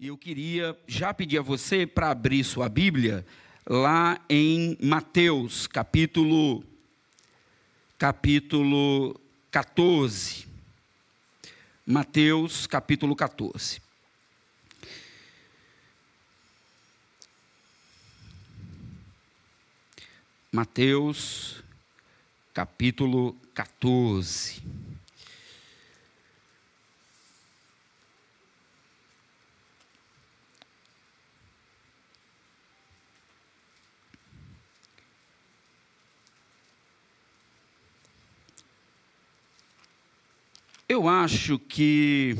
[0.00, 3.26] E eu queria já pedir a você para abrir sua Bíblia
[3.68, 6.62] lá em Mateus, capítulo
[7.98, 10.46] capítulo 14.
[11.84, 13.82] Mateus, capítulo 14.
[20.52, 21.60] Mateus,
[22.54, 24.62] capítulo 14.
[40.88, 42.34] Eu acho que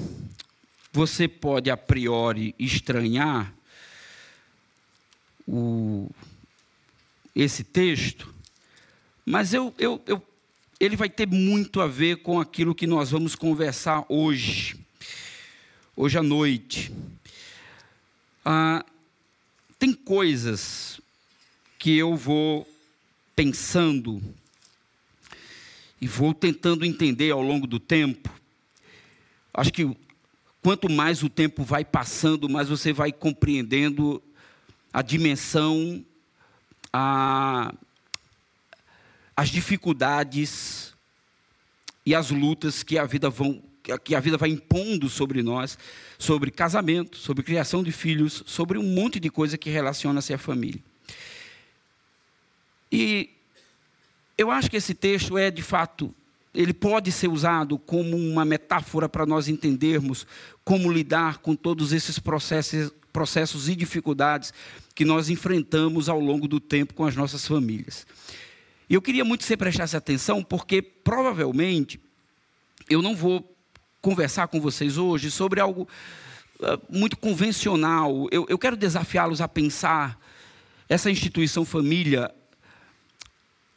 [0.90, 3.52] você pode a priori estranhar
[5.46, 6.10] o,
[7.36, 8.34] esse texto,
[9.26, 10.26] mas eu, eu, eu,
[10.80, 14.76] ele vai ter muito a ver com aquilo que nós vamos conversar hoje,
[15.94, 16.90] hoje à noite.
[18.42, 18.82] Ah,
[19.78, 21.02] tem coisas
[21.78, 22.66] que eu vou
[23.36, 24.22] pensando
[26.00, 28.38] e vou tentando entender ao longo do tempo.
[29.59, 29.91] Acho que
[30.62, 34.23] quanto mais o tempo vai passando, mais você vai compreendendo
[34.92, 36.05] a dimensão,
[36.92, 37.75] a,
[39.36, 40.95] as dificuldades
[42.06, 43.61] e as lutas que a vida vão
[44.05, 45.79] que a vida vai impondo sobre nós,
[46.19, 50.83] sobre casamento, sobre criação de filhos, sobre um monte de coisa que relaciona-se à família.
[52.92, 53.31] E
[54.36, 56.14] eu acho que esse texto é, de fato,
[56.59, 60.27] ele pode ser usado como uma metáfora para nós entendermos
[60.64, 64.53] como lidar com todos esses processos, processos e dificuldades
[64.92, 68.05] que nós enfrentamos ao longo do tempo com as nossas famílias.
[68.91, 72.01] E eu queria muito que você prestasse atenção, porque provavelmente
[72.91, 73.56] eu não vou
[74.03, 75.86] conversar com vocês hoje sobre algo
[76.59, 78.27] uh, muito convencional.
[78.33, 80.20] Eu, eu quero desafiá-los a pensar
[80.89, 82.34] essa instituição família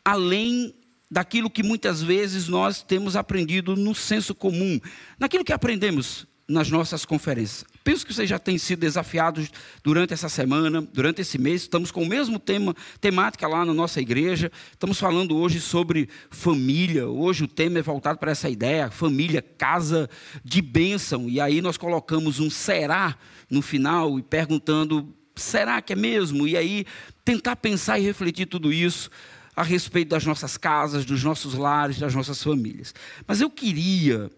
[0.04, 0.74] além
[1.12, 4.80] daquilo que muitas vezes nós temos aprendido no senso comum,
[5.20, 7.66] naquilo que aprendemos nas nossas conferências.
[7.84, 9.50] Penso que vocês já têm sido desafiados
[9.84, 11.62] durante essa semana, durante esse mês.
[11.62, 14.52] Estamos com o mesmo tema, temática lá na nossa igreja.
[14.72, 17.08] Estamos falando hoje sobre família.
[17.08, 20.10] Hoje o tema é voltado para essa ideia, família, casa
[20.44, 21.30] de bênção.
[21.30, 23.18] E aí nós colocamos um será
[23.50, 26.48] no final e perguntando, será que é mesmo?
[26.48, 26.86] E aí
[27.24, 29.10] tentar pensar e refletir tudo isso
[29.56, 32.94] a respeito das nossas casas, dos nossos lares, das nossas famílias.
[33.28, 34.32] Mas eu queria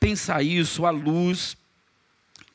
[0.00, 1.56] pensar isso à luz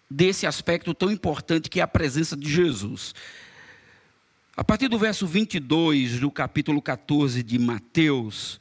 [0.09, 3.13] desse aspecto tão importante que é a presença de Jesus.
[4.57, 8.59] A partir do verso 22 do capítulo 14 de Mateus,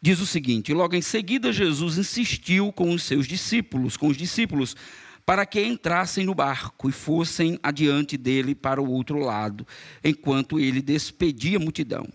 [0.00, 4.76] diz o seguinte: Logo em seguida, Jesus insistiu com os seus discípulos, com os discípulos,
[5.24, 9.66] para que entrassem no barco e fossem adiante dele para o outro lado,
[10.02, 12.06] enquanto ele despedia a multidão.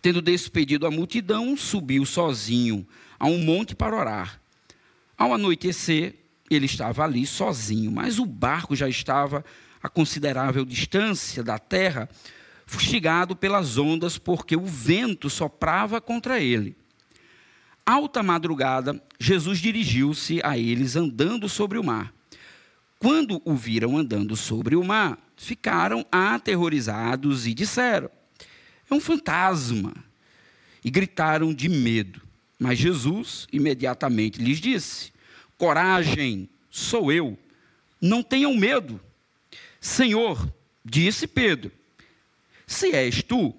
[0.00, 2.86] Tendo despedido a multidão, subiu sozinho
[3.18, 4.40] a um monte para orar.
[5.16, 6.16] Ao anoitecer,
[6.50, 9.44] ele estava ali sozinho, mas o barco já estava
[9.82, 12.08] a considerável distância da terra,
[12.66, 16.76] fustigado pelas ondas, porque o vento soprava contra ele.
[17.84, 22.14] Alta madrugada, Jesus dirigiu-se a eles andando sobre o mar.
[22.98, 28.08] Quando o viram andando sobre o mar, ficaram aterrorizados e disseram:
[28.88, 29.92] É um fantasma.
[30.84, 32.20] E gritaram de medo.
[32.58, 35.12] Mas Jesus imediatamente lhes disse:
[35.58, 37.36] Coragem, sou eu.
[38.00, 39.00] Não tenham medo.
[39.80, 40.52] Senhor,
[40.84, 41.72] disse Pedro:
[42.64, 43.52] Se és tu,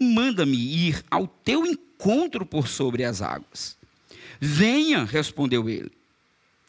[0.00, 3.76] manda-me ir ao teu encontro encontro por sobre as águas.
[4.38, 5.90] Venha, respondeu ele.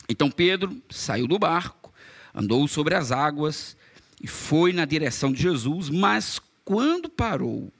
[0.08, 1.94] Então Pedro saiu do barco,
[2.34, 3.76] andou sobre as águas
[4.22, 7.72] e foi na direção de Jesus, mas quando parou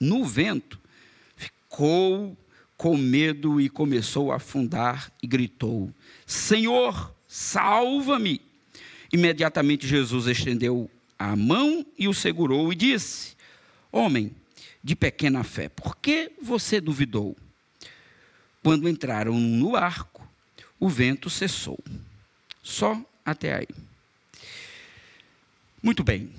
[0.00, 0.78] no vento,
[1.36, 2.36] ficou
[2.76, 5.90] com medo e começou a afundar e gritou:
[6.26, 8.40] Senhor, salva-me!
[9.12, 13.36] Imediatamente Jesus estendeu a mão e o segurou e disse:
[13.92, 14.34] Homem,
[14.86, 17.36] de pequena fé, por que você duvidou?
[18.62, 20.24] Quando entraram no arco,
[20.78, 21.76] o vento cessou.
[22.62, 23.66] Só até aí.
[25.82, 26.30] Muito bem.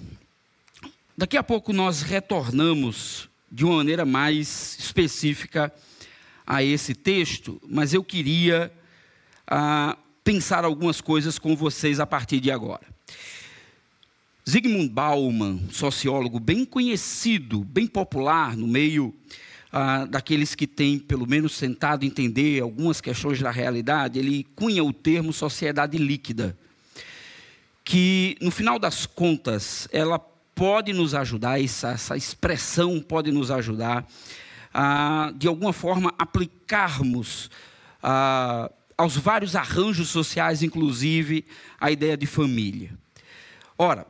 [1.17, 5.69] Daqui a pouco nós retornamos de uma maneira mais específica
[6.45, 8.71] a esse texto, mas eu queria
[9.45, 12.87] ah, pensar algumas coisas com vocês a partir de agora.
[14.49, 19.13] Zygmunt Bauman, sociólogo bem conhecido, bem popular no meio
[19.69, 24.93] ah, daqueles que têm, pelo menos, tentado entender algumas questões da realidade, ele cunha o
[24.93, 26.57] termo sociedade líquida.
[27.83, 34.07] que, no final das contas, ela pode nos ajudar, essa, essa expressão pode nos ajudar
[35.35, 37.49] de alguma forma, aplicarmos
[38.97, 41.45] aos vários arranjos sociais, inclusive
[41.79, 42.97] a ideia de família.
[43.77, 44.05] Ora,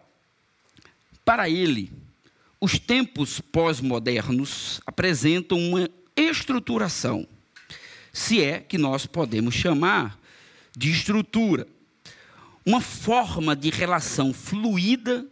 [1.28, 1.92] para ele,
[2.62, 7.28] os tempos pós-modernos apresentam uma estruturação,
[8.14, 10.18] se é que nós podemos chamar
[10.74, 11.68] de estrutura,
[12.66, 15.28] uma forma de relação fluida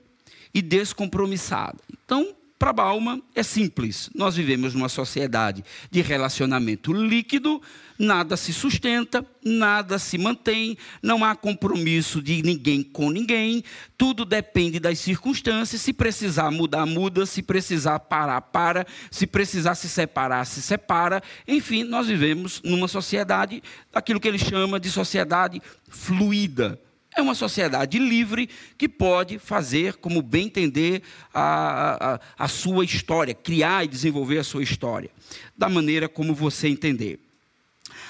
[0.54, 1.80] e descompromissada.
[1.90, 4.10] Então, para Bauman é simples.
[4.14, 7.62] Nós vivemos numa sociedade de relacionamento líquido,
[7.98, 13.64] nada se sustenta, nada se mantém, não há compromisso de ninguém com ninguém,
[13.98, 15.82] tudo depende das circunstâncias.
[15.82, 21.22] Se precisar mudar, muda, se precisar parar, para, se precisar se separar, se separa.
[21.48, 23.62] Enfim, nós vivemos numa sociedade,
[23.94, 26.80] aquilo que ele chama de sociedade fluida.
[27.16, 31.02] É uma sociedade livre que pode fazer como bem entender
[31.34, 35.10] a, a, a, sua história, criar e desenvolver a sua história,
[35.58, 37.25] da maneira como você entender.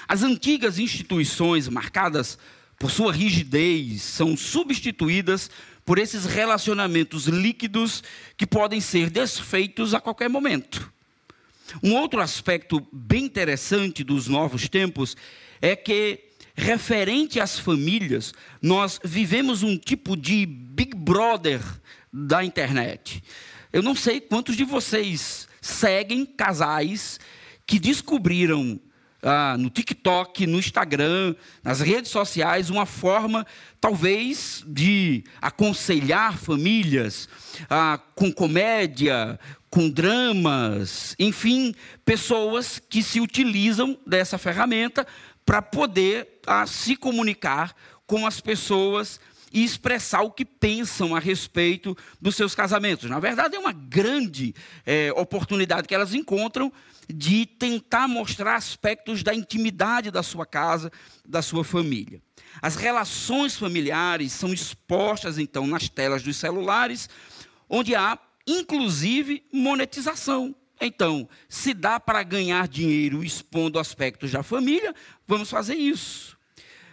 [0.08, 2.38] As antigas instituições, marcadas
[2.78, 5.50] por sua rigidez, são substituídas
[5.84, 8.02] por esses relacionamentos líquidos
[8.36, 10.92] que podem ser desfeitos a qualquer momento.
[11.82, 15.16] Um outro aspecto bem interessante dos novos tempos
[15.60, 16.26] é que
[16.56, 18.32] referente às famílias,
[18.62, 21.60] nós vivemos um tipo de Big Brother
[22.12, 23.22] da internet.
[23.72, 27.20] Eu não sei quantos de vocês seguem casais
[27.66, 28.80] que descobriram
[29.26, 33.44] ah, no TikTok, no Instagram, nas redes sociais, uma forma,
[33.80, 37.28] talvez, de aconselhar famílias
[37.68, 39.38] ah, com comédia,
[39.68, 41.74] com dramas, enfim,
[42.04, 45.04] pessoas que se utilizam dessa ferramenta
[45.44, 47.74] para poder a, se comunicar
[48.06, 49.18] com as pessoas
[49.52, 53.08] e expressar o que pensam a respeito dos seus casamentos.
[53.10, 56.72] Na verdade, é uma grande é, oportunidade que elas encontram
[57.08, 60.90] de tentar mostrar aspectos da intimidade da sua casa,
[61.24, 62.20] da sua família.
[62.60, 67.08] As relações familiares são expostas, então, nas telas dos celulares,
[67.68, 70.54] onde há, inclusive, monetização.
[70.80, 74.94] Então, se dá para ganhar dinheiro expondo aspectos da família,
[75.26, 76.36] vamos fazer isso.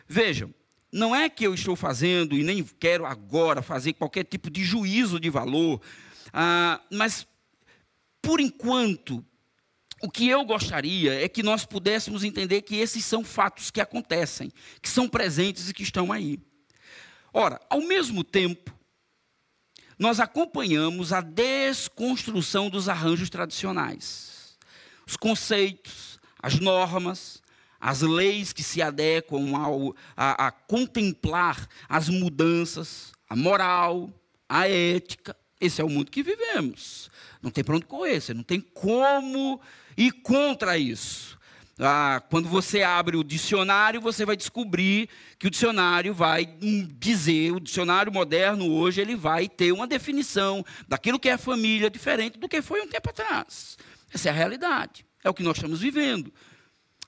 [0.07, 0.54] Vejam,
[0.92, 5.19] não é que eu estou fazendo e nem quero agora fazer qualquer tipo de juízo
[5.19, 5.81] de valor,
[6.31, 7.27] ah, mas,
[8.21, 9.25] por enquanto,
[10.03, 14.51] o que eu gostaria é que nós pudéssemos entender que esses são fatos que acontecem,
[14.81, 16.38] que são presentes e que estão aí.
[17.33, 18.77] Ora, ao mesmo tempo,
[19.97, 24.57] nós acompanhamos a desconstrução dos arranjos tradicionais.
[25.07, 27.41] Os conceitos, as normas,
[27.79, 34.13] as leis que se adequam ao, a, a contemplar as mudanças, a moral,
[34.49, 35.33] a ética.
[35.63, 37.10] Esse é o mundo que vivemos.
[37.42, 39.62] Não tem para onde correr, você não tem como
[39.95, 41.39] ir contra isso.
[41.80, 46.45] Ah, quando você abre o dicionário, você vai descobrir que o dicionário vai
[47.00, 52.38] dizer, o dicionário moderno hoje, ele vai ter uma definição daquilo que é família diferente
[52.38, 53.77] do que foi um tempo atrás.
[54.13, 56.31] Essa é a realidade, é o que nós estamos vivendo.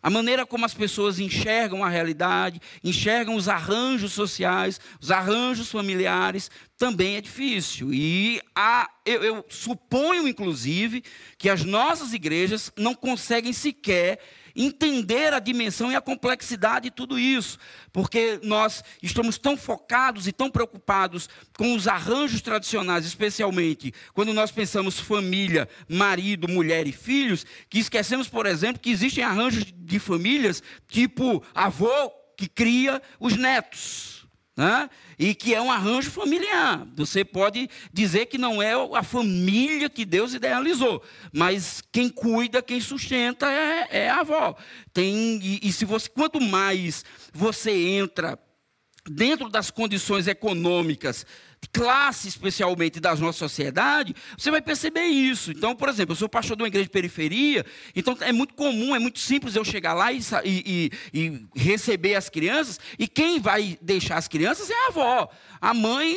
[0.06, 6.52] A maneira como as pessoas enxergam a realidade, enxergam os arranjos sociais, os arranjos familiares,
[6.78, 7.92] também é difícil.
[7.92, 8.40] E
[9.04, 11.04] eu, eu suponho, inclusive,
[11.40, 14.20] que as nossas igrejas não conseguem sequer
[14.56, 17.58] entender a dimensão e a complexidade de tudo isso,
[17.92, 24.52] porque nós estamos tão focados e tão preocupados com os arranjos tradicionais, especialmente quando nós
[24.52, 30.64] pensamos família, marido, mulher e filhos, que esquecemos, por exemplo, que existem arranjos de famílias
[30.88, 34.25] tipo avô que cria os netos
[34.56, 34.90] né?
[35.20, 36.88] e que é um arranjo familiar.
[36.96, 42.80] Você pode dizer que não é a família que Deus idealizou, mas quem cuida, quem
[42.80, 44.56] sustenta é, é a avó.
[44.94, 48.40] Tem, e, e se você, quanto mais você entra
[49.10, 51.26] dentro das condições econômicas
[51.72, 55.52] classe, especialmente das nossa sociedade, você vai perceber isso.
[55.52, 58.96] Então, por exemplo, eu sou pastor de uma igreja de periferia, então é muito comum,
[58.96, 63.78] é muito simples eu chegar lá e, e, e receber as crianças, e quem vai
[63.82, 65.30] deixar as crianças é a avó.
[65.62, 66.16] A mãe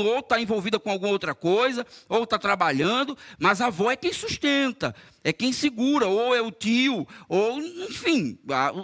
[0.00, 4.12] ou está envolvida com alguma outra coisa, ou está trabalhando, mas a avó é quem
[4.12, 8.38] sustenta, é quem segura, ou é o tio, ou, enfim,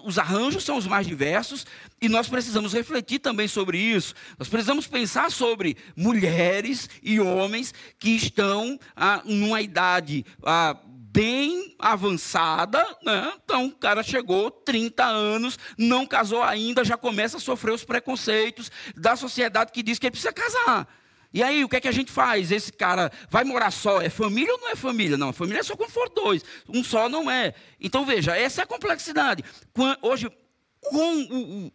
[0.04, 1.66] os arranjos são os mais diversos,
[2.00, 4.14] e nós precisamos refletir também sobre isso.
[4.38, 12.86] Nós precisamos pensar sobre mulheres e homens que estão ah, numa idade ah, bem avançada,
[13.02, 13.32] né?
[13.44, 18.70] Então o cara chegou 30 anos, não casou ainda, já começa a sofrer os preconceitos
[18.94, 20.86] da sociedade que diz que ele precisa casar.
[21.34, 22.52] E aí, o que é que a gente faz?
[22.52, 24.00] Esse cara vai morar só?
[24.00, 25.18] É família ou não é família?
[25.18, 26.42] Não, família é só quando for dois.
[26.68, 27.52] Um só não é.
[27.80, 29.44] Então, veja, essa é a complexidade.
[30.00, 30.30] Hoje,
[30.80, 31.70] com,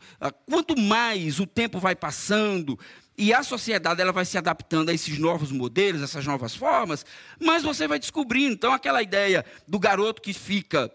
[0.50, 2.79] quanto mais o tempo vai passando,
[3.22, 7.06] e a sociedade ela vai se adaptando a esses novos modelos, essas novas formas,
[7.40, 8.56] mas você vai descobrindo.
[8.56, 10.92] Então, aquela ideia do garoto que fica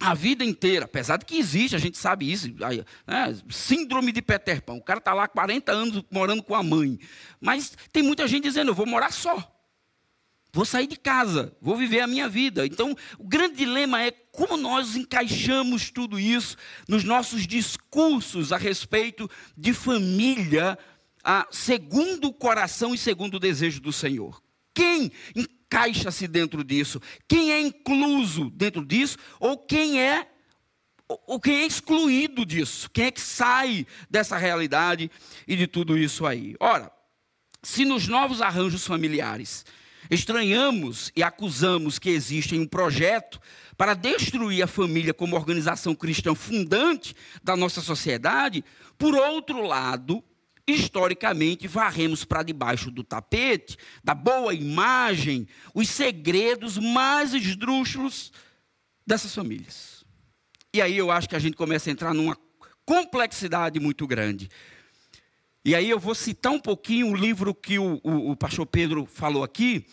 [0.00, 2.48] a vida inteira, apesar de que existe, a gente sabe isso,
[3.06, 3.36] né?
[3.50, 4.72] síndrome de Peter Pan.
[4.72, 6.98] O cara está lá 40 anos morando com a mãe.
[7.38, 9.54] Mas tem muita gente dizendo, eu vou morar só.
[10.54, 12.64] Vou sair de casa, vou viver a minha vida.
[12.64, 16.56] Então, o grande dilema é como nós encaixamos tudo isso
[16.88, 20.78] nos nossos discursos a respeito de família
[21.22, 24.42] ah, segundo o coração e segundo o desejo do Senhor.
[24.74, 27.00] Quem encaixa-se dentro disso?
[27.28, 29.18] Quem é incluso dentro disso?
[29.38, 30.26] Ou quem é
[31.26, 32.88] ou quem é excluído disso?
[32.90, 35.10] Quem é que sai dessa realidade
[35.46, 36.54] e de tudo isso aí?
[36.60, 36.90] Ora,
[37.62, 39.64] se nos novos arranjos familiares
[40.08, 43.40] estranhamos e acusamos que existe um projeto
[43.76, 48.64] para destruir a família como organização cristã fundante da nossa sociedade,
[48.96, 50.22] por outro lado,
[50.70, 58.32] historicamente, varremos para debaixo do tapete, da boa imagem, os segredos mais esdrúxulos
[59.06, 60.04] dessas famílias.
[60.72, 62.36] E aí eu acho que a gente começa a entrar numa
[62.84, 64.48] complexidade muito grande.
[65.64, 69.04] E aí eu vou citar um pouquinho o livro que o, o, o pastor Pedro
[69.04, 69.86] falou aqui,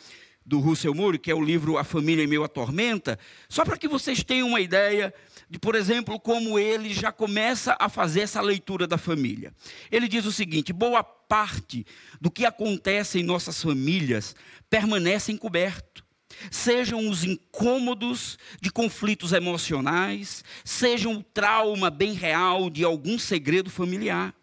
[0.47, 3.19] do Russell Moore, que é o livro A Família em Meio à Tormenta,
[3.49, 5.13] só para que vocês tenham uma ideia
[5.49, 9.53] de, por exemplo, como ele já começa a fazer essa leitura da família.
[9.91, 11.85] Ele diz o seguinte: boa parte
[12.19, 14.35] do que acontece em nossas famílias
[14.69, 16.05] permanece encoberto.
[16.51, 24.35] Sejam os incômodos de conflitos emocionais, sejam o trauma bem real de algum segredo familiar.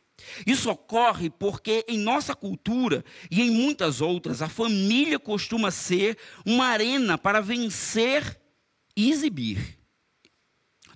[0.47, 6.67] Isso ocorre porque em nossa cultura e em muitas outras, a família costuma ser uma
[6.67, 8.41] arena para vencer
[8.97, 9.84] e exibir.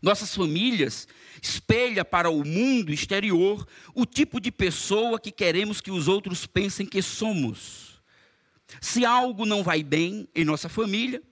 [0.02, 1.08] Nossas famílias
[1.42, 6.86] espelha para o mundo exterior o tipo de pessoa que queremos que os outros pensem
[6.86, 8.00] que somos.
[8.80, 11.22] Se algo não vai bem em nossa família,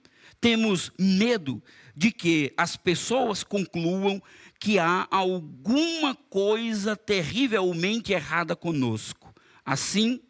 [0.40, 1.62] temos medo
[1.94, 4.22] de que as pessoas concluam
[4.58, 9.34] que há alguma coisa terrivelmente errada conosco.
[9.64, 10.20] Assim,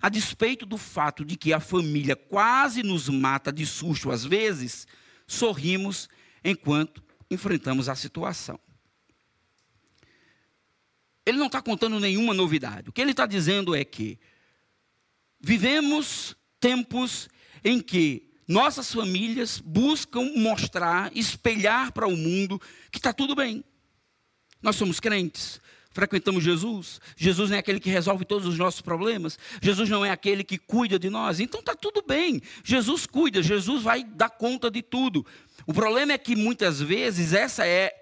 [0.00, 4.86] a despeito do fato de que a família quase nos mata de susto às vezes,
[5.26, 6.08] sorrimos
[6.44, 8.58] enquanto enfrentamos a situação.
[11.24, 12.88] Ele não está contando nenhuma novidade.
[12.88, 14.18] O que ele está dizendo é que
[15.40, 17.28] vivemos tempos
[17.64, 22.60] em que nossas famílias buscam mostrar, espelhar para o mundo
[22.92, 23.64] que está tudo bem.
[24.62, 27.00] Nós somos crentes, frequentamos Jesus.
[27.16, 29.36] Jesus não é aquele que resolve todos os nossos problemas.
[29.60, 31.40] Jesus não é aquele que cuida de nós.
[31.40, 32.40] Então está tudo bem.
[32.62, 35.26] Jesus cuida, Jesus vai dar conta de tudo.
[35.66, 37.92] O problema é que muitas vezes essa é,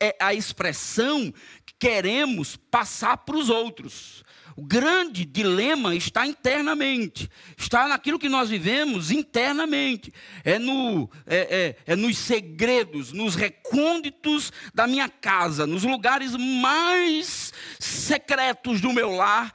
[0.00, 1.32] é a expressão
[1.66, 4.24] que queremos passar para os outros.
[4.56, 10.12] O grande dilema está internamente, está naquilo que nós vivemos internamente,
[10.44, 17.52] é, no, é, é, é nos segredos, nos recônditos da minha casa, nos lugares mais
[17.78, 19.52] secretos do meu lar,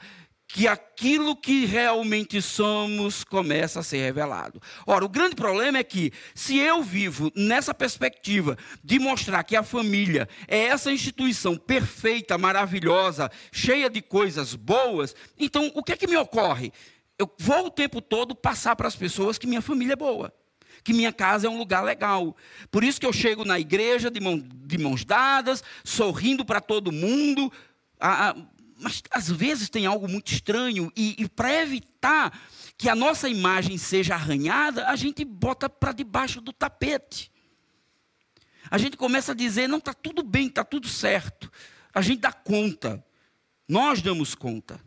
[0.56, 4.62] que aquilo que realmente somos começa a ser revelado.
[4.88, 9.64] Ora, o grande problema é que, se eu vivo nessa perspectiva de mostrar que a
[9.64, 16.08] família é essa instituição perfeita, maravilhosa, cheia de coisas boas, então o que é que
[16.08, 16.72] me ocorre?
[17.20, 20.34] Eu vou o tempo todo passar para as pessoas que minha família é boa
[20.86, 22.36] que minha casa é um lugar legal.
[22.70, 26.92] Por isso que eu chego na igreja de, mão, de mãos dadas, sorrindo para todo
[26.92, 27.52] mundo.
[28.00, 28.36] Ah,
[28.78, 32.38] mas às vezes tem algo muito estranho, e, e para evitar
[32.78, 37.32] que a nossa imagem seja arranhada, a gente bota para debaixo do tapete.
[38.70, 41.52] A gente começa a dizer: não, está tudo bem, está tudo certo.
[41.94, 43.04] A gente dá conta,
[43.68, 44.80] nós damos conta.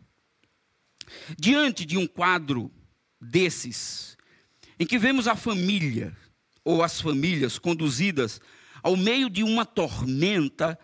[1.37, 2.71] Diante de um quadro
[3.19, 4.15] desses,
[4.79, 6.15] em que vemos a família,
[6.63, 8.39] ou as famílias conduzidas
[8.83, 10.77] ao meio de uma tormenta,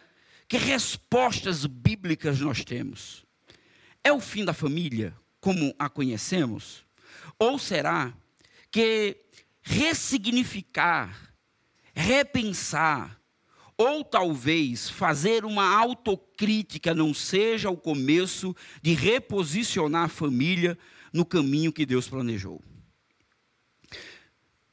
[0.48, 3.26] que respostas bíblicas nós temos?
[4.04, 6.86] É o fim da família, como a conhecemos?
[7.40, 8.14] Ou será
[8.72, 9.18] que
[9.62, 11.34] ressignificar,
[11.94, 13.20] repensar,
[13.78, 20.78] ou talvez fazer uma autocrítica não seja o começo de reposicionar a família
[21.12, 22.62] no caminho que Deus planejou?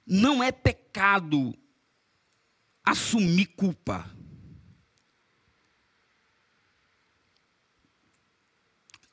[0.07, 1.57] Não é pecado
[2.85, 4.11] assumir culpa.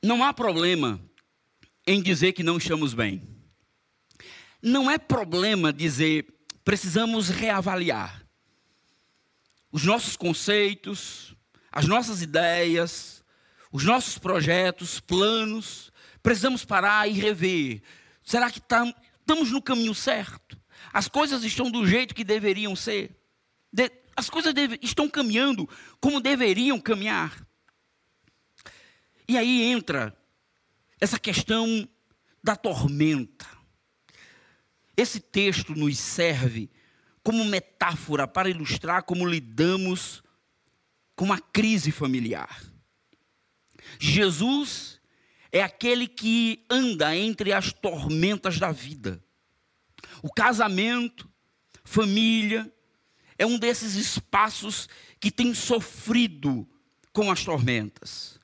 [0.02, 1.00] Não há problema
[1.86, 3.22] em dizer que não estamos bem.
[4.62, 6.26] Não é problema dizer
[6.64, 8.24] precisamos reavaliar
[9.72, 11.34] os nossos conceitos,
[11.70, 13.24] as nossas ideias,
[13.70, 15.92] os nossos projetos, planos.
[16.22, 17.82] Precisamos parar e rever.
[18.22, 18.84] Será que tá,
[19.20, 20.58] estamos no caminho certo?
[20.92, 23.16] As coisas estão do jeito que deveriam ser?
[23.72, 25.68] De, as coisas deve, estão caminhando
[26.00, 27.46] como deveriam caminhar?
[29.30, 30.12] E aí entra
[31.00, 31.88] essa questão
[32.42, 33.46] da tormenta.
[34.96, 36.68] Esse texto nos serve
[37.22, 40.20] como metáfora para ilustrar como lidamos
[41.14, 42.60] com uma crise familiar.
[44.00, 45.00] Jesus
[45.52, 49.22] é aquele que anda entre as tormentas da vida.
[50.24, 51.30] O casamento,
[51.84, 52.68] família,
[53.38, 54.88] é um desses espaços
[55.20, 56.68] que tem sofrido
[57.12, 58.39] com as tormentas.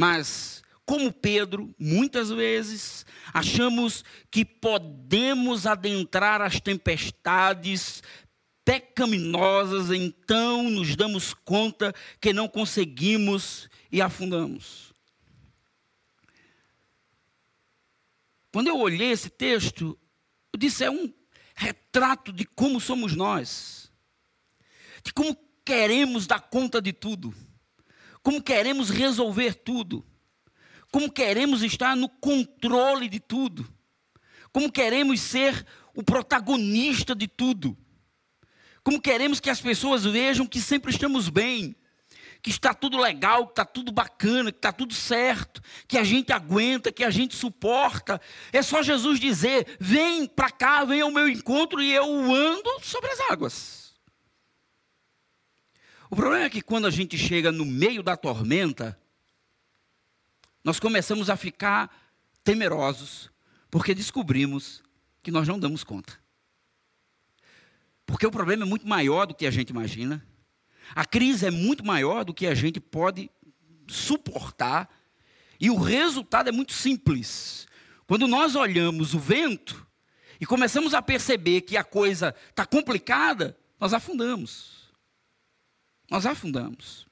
[0.00, 8.00] Mas, como Pedro, muitas vezes achamos que podemos adentrar as tempestades
[8.64, 14.94] pecaminosas, então nos damos conta que não conseguimos e afundamos.
[18.52, 19.98] Quando eu olhei esse texto,
[20.52, 21.12] eu disse: é um
[21.56, 23.90] retrato de como somos nós,
[25.02, 27.34] de como queremos dar conta de tudo,
[28.22, 30.04] como queremos resolver tudo,
[30.90, 33.68] como queremos estar no controle de tudo,
[34.52, 37.76] como queremos ser o protagonista de tudo,
[38.82, 41.76] como queremos que as pessoas vejam que sempre estamos bem,
[42.40, 46.32] que está tudo legal, que está tudo bacana, que está tudo certo, que a gente
[46.32, 48.20] aguenta, que a gente suporta.
[48.52, 53.10] É só Jesus dizer: vem para cá, vem ao meu encontro e eu ando sobre
[53.10, 53.87] as águas.
[56.10, 58.98] O problema é que quando a gente chega no meio da tormenta,
[60.64, 61.90] nós começamos a ficar
[62.42, 63.30] temerosos,
[63.70, 64.82] porque descobrimos
[65.22, 66.18] que nós não damos conta.
[68.06, 70.26] Porque o problema é muito maior do que a gente imagina.
[70.94, 73.30] A crise é muito maior do que a gente pode
[73.86, 74.88] suportar.
[75.60, 77.68] E o resultado é muito simples.
[78.06, 79.86] Quando nós olhamos o vento
[80.40, 84.77] e começamos a perceber que a coisa está complicada, nós afundamos.
[86.10, 87.06] Nós afundamos.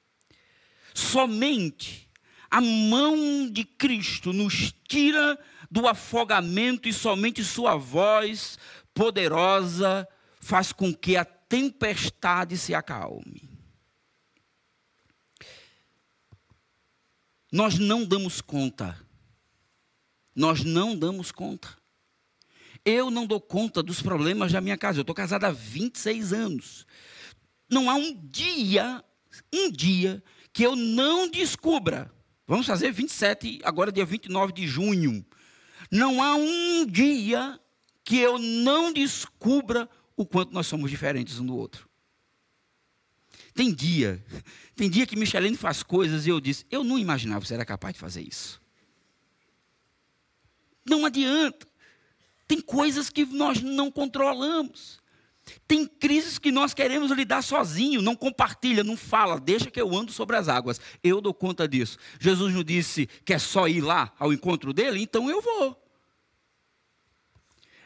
[0.93, 2.09] Somente
[2.49, 5.37] a mão de Cristo nos tira
[5.69, 8.57] do afogamento e somente Sua voz
[8.93, 10.07] poderosa
[10.39, 13.47] faz com que a tempestade se acalme.
[17.51, 18.99] Nós não damos conta.
[20.35, 21.69] Nós não damos conta.
[22.83, 24.99] Eu não dou conta dos problemas da minha casa.
[24.99, 26.85] Eu estou casada há 26 anos.
[27.69, 29.03] Não há um dia,
[29.53, 32.11] um dia, que eu não descubra.
[32.47, 35.25] Vamos fazer 27, agora dia 29 de junho.
[35.91, 37.59] Não há um dia
[38.03, 41.87] que eu não descubra o quanto nós somos diferentes um do outro.
[43.53, 44.23] Tem dia,
[44.75, 47.65] tem dia que Michelene faz coisas e eu disse, eu não imaginava que você era
[47.65, 48.61] capaz de fazer isso.
[50.85, 51.67] Não adianta.
[52.47, 55.01] Tem coisas que nós não controlamos.
[55.67, 60.11] Tem crises que nós queremos lidar sozinho, não compartilha, não fala, deixa que eu ando
[60.11, 60.79] sobre as águas.
[61.03, 61.97] Eu dou conta disso.
[62.19, 65.83] Jesus nos disse que é só ir lá ao encontro dele, então eu vou.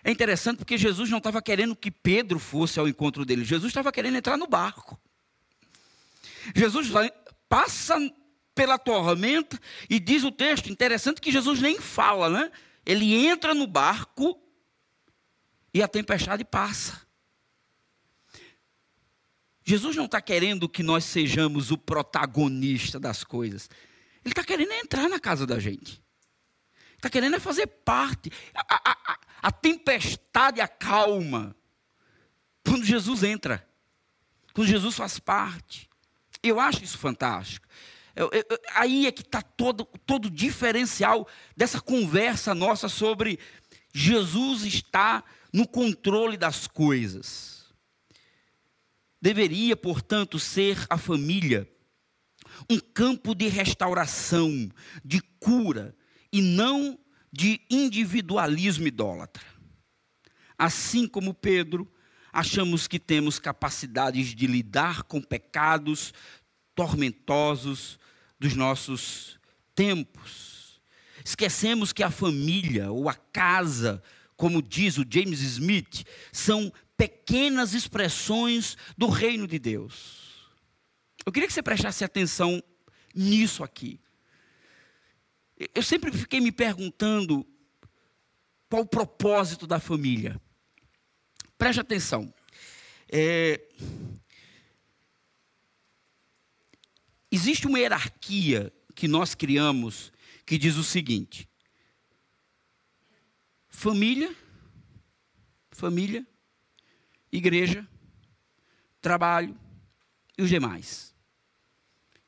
[0.04, 3.92] É interessante porque Jesus não estava querendo que Pedro fosse ao encontro dele, Jesus estava
[3.92, 5.00] querendo entrar no barco.
[6.56, 6.90] Jesus
[7.48, 7.96] passa
[8.56, 12.52] pela tormenta e diz o texto, interessante que Jesus nem fala, né?
[12.86, 14.42] Ele entra no barco
[15.74, 17.11] e a tempestade passa.
[19.64, 23.70] Jesus não está querendo que nós sejamos o protagonista das coisas.
[24.24, 26.02] Ele está querendo entrar na casa da gente.
[26.96, 28.32] Está querendo fazer parte.
[28.54, 31.56] A, a, a tempestade acalma
[32.66, 33.68] quando Jesus entra.
[34.54, 35.90] Quando Jesus faz parte.
[36.44, 37.68] Eu acho isso fantástico.
[38.16, 38.44] Eu, eu,
[38.74, 43.40] aí é que está todo, todo o diferencial dessa conversa nossa sobre
[43.94, 47.61] Jesus está no controle das coisas.
[49.22, 51.70] Deveria, portanto, ser a família
[52.70, 54.70] um campo de restauração,
[55.04, 55.96] de cura,
[56.32, 56.98] e não
[57.32, 59.44] de individualismo idólatra.
[60.58, 61.92] Assim como Pedro,
[62.32, 66.14] achamos que temos capacidades de lidar com pecados
[66.76, 68.00] tormentosos
[68.40, 69.40] dos nossos
[69.76, 70.82] tempos.
[71.24, 74.02] Esquecemos que a família ou a casa
[74.42, 80.52] como diz o James Smith, são pequenas expressões do reino de Deus.
[81.26, 82.62] Eu queria que você prestasse atenção
[83.16, 84.00] nisso aqui.
[85.74, 87.44] Eu sempre fiquei me perguntando
[88.70, 90.40] qual o propósito da família.
[91.58, 92.32] Preste atenção.
[93.12, 93.60] É,
[97.32, 100.14] existe uma hierarquia que nós criamos
[100.46, 101.50] que diz o seguinte:
[103.70, 104.36] família,
[105.72, 106.28] família,
[107.32, 107.88] igreja,
[109.00, 109.58] trabalho
[110.38, 111.16] e os demais.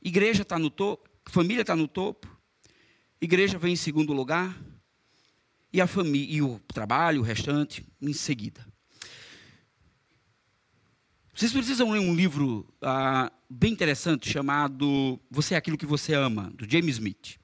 [0.04, 2.28] Igreja está no topo, família está no topo,
[3.22, 4.58] igreja vem em segundo lugar
[5.72, 8.66] e a família e o trabalho, o restante em seguida.
[11.34, 16.52] Vocês precisam ler um livro ah, bem interessante chamado Você é aquilo que você ama,
[16.52, 17.40] do James Smith.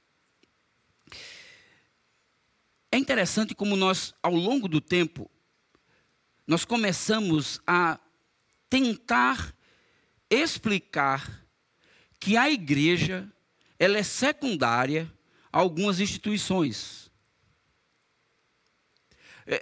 [2.91, 5.30] É interessante como nós, ao longo do tempo,
[6.49, 7.99] nós começamos a
[8.67, 9.55] tentar
[10.27, 11.45] explicar
[12.19, 13.31] que a igreja
[13.77, 15.13] ela é secundária
[15.53, 17.12] a algumas instituições.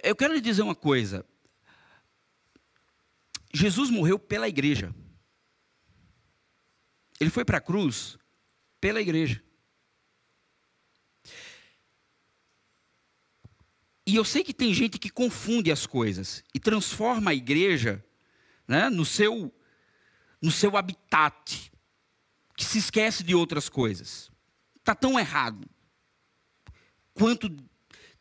[0.02, 1.26] Eu quero lhe dizer uma coisa.
[3.52, 4.94] Jesus morreu pela igreja.
[7.20, 8.16] Ele foi para a cruz
[8.80, 9.44] pela igreja.
[14.08, 18.02] E eu sei que tem gente que confunde as coisas e transforma a igreja
[18.66, 19.54] né, no, seu,
[20.40, 21.70] no seu habitat,
[22.56, 24.30] que se esquece de outras coisas.
[24.78, 25.68] Está tão errado
[27.12, 27.54] quanto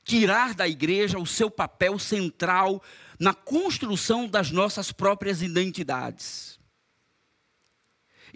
[0.04, 2.84] tirar da igreja o seu papel central
[3.18, 6.60] na construção das nossas próprias identidades.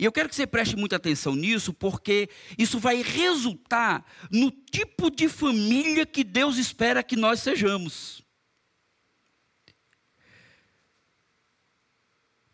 [0.01, 5.11] E eu quero que você preste muita atenção nisso, porque isso vai resultar no tipo
[5.11, 8.23] de família que Deus espera que nós sejamos.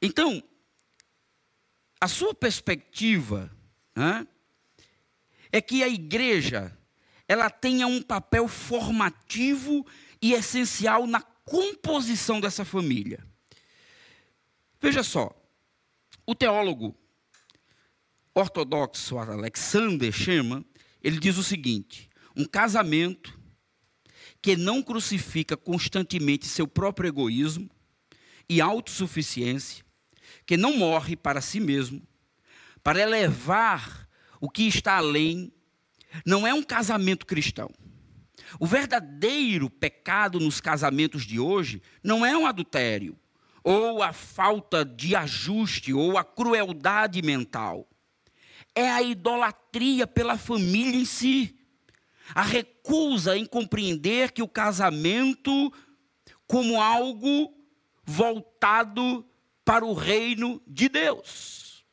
[0.02, 0.44] Então,
[2.02, 3.50] a sua perspectiva
[3.96, 4.28] né,
[5.50, 6.78] é que a igreja
[7.30, 9.88] ela tenha um papel formativo
[10.22, 13.26] e essencial na composição dessa família.
[14.82, 15.34] Veja só,
[16.26, 16.94] o teólogo
[18.40, 20.66] ortodoxo Alexander Sherman,
[21.02, 23.38] ele diz o seguinte: um casamento
[24.42, 27.70] que não crucifica constantemente seu próprio egoísmo
[28.48, 29.84] e autossuficiência,
[30.46, 32.02] que não morre para si mesmo,
[32.84, 34.08] para elevar
[34.40, 35.52] o que está além,
[36.26, 37.70] não é um casamento cristão.
[38.60, 43.18] O verdadeiro pecado nos casamentos de hoje não é um adultério,
[43.64, 47.90] ou a falta de ajuste, ou a crueldade mental
[48.78, 51.58] é a idolatria pela família em si.
[52.36, 55.74] A recusa em compreender que o casamento
[56.46, 57.52] como algo
[58.06, 59.26] voltado
[59.66, 61.84] para o reino de Deus.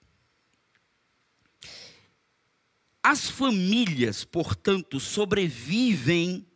[3.02, 6.46] As famílias, portanto, sobrevivem,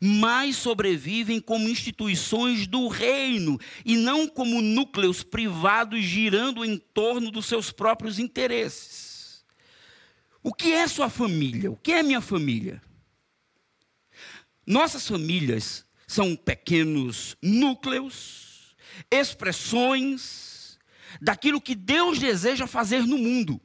[0.00, 7.46] mas sobrevivem como instituições do reino e não como núcleos privados girando em torno dos
[7.46, 9.07] seus próprios interesses.
[10.48, 11.70] O que é sua família?
[11.70, 12.80] O que é minha família?
[14.66, 18.74] Nossas famílias são pequenos núcleos,
[19.10, 20.78] expressões
[21.20, 23.60] daquilo que Deus deseja fazer no mundo.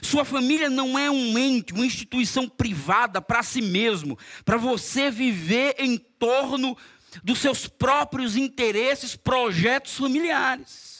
[0.00, 5.74] Sua família não é um ente, uma instituição privada para si mesmo, para você viver
[5.78, 6.74] em torno
[7.22, 10.95] dos seus próprios interesses, projetos familiares.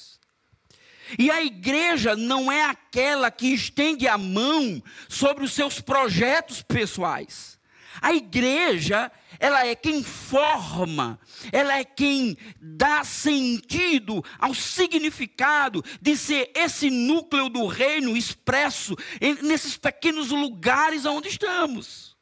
[1.18, 7.56] E a igreja não é aquela que estende a mão sobre os seus projetos pessoais.
[8.00, 11.18] A igreja, ela é quem forma,
[11.50, 18.94] ela é quem dá sentido ao significado de ser esse núcleo do reino expresso
[19.42, 22.16] nesses pequenos lugares onde estamos.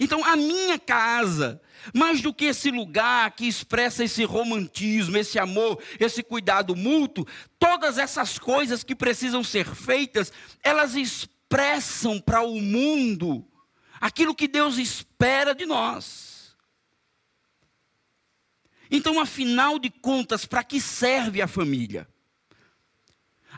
[0.00, 1.60] Então, a minha casa,
[1.94, 7.26] mais do que esse lugar que expressa esse romantismo, esse amor, esse cuidado mútuo,
[7.58, 13.46] todas essas coisas que precisam ser feitas, elas expressam para o mundo
[14.00, 16.56] aquilo que Deus espera de nós.
[18.90, 22.08] Então, afinal de contas, para que serve a família?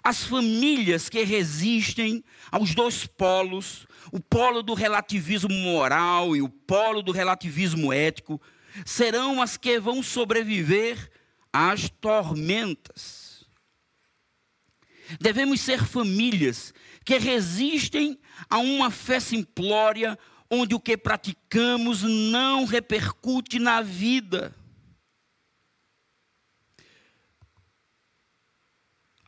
[0.02, 7.02] As famílias que resistem aos dois polos, o polo do relativismo moral e o polo
[7.02, 8.40] do relativismo ético,
[8.84, 11.10] serão as que vão sobreviver
[11.52, 13.46] às tormentas.
[15.20, 18.18] Devemos ser famílias que resistem
[18.48, 20.18] a uma fé simplória
[20.50, 24.54] onde o que praticamos não repercute na vida.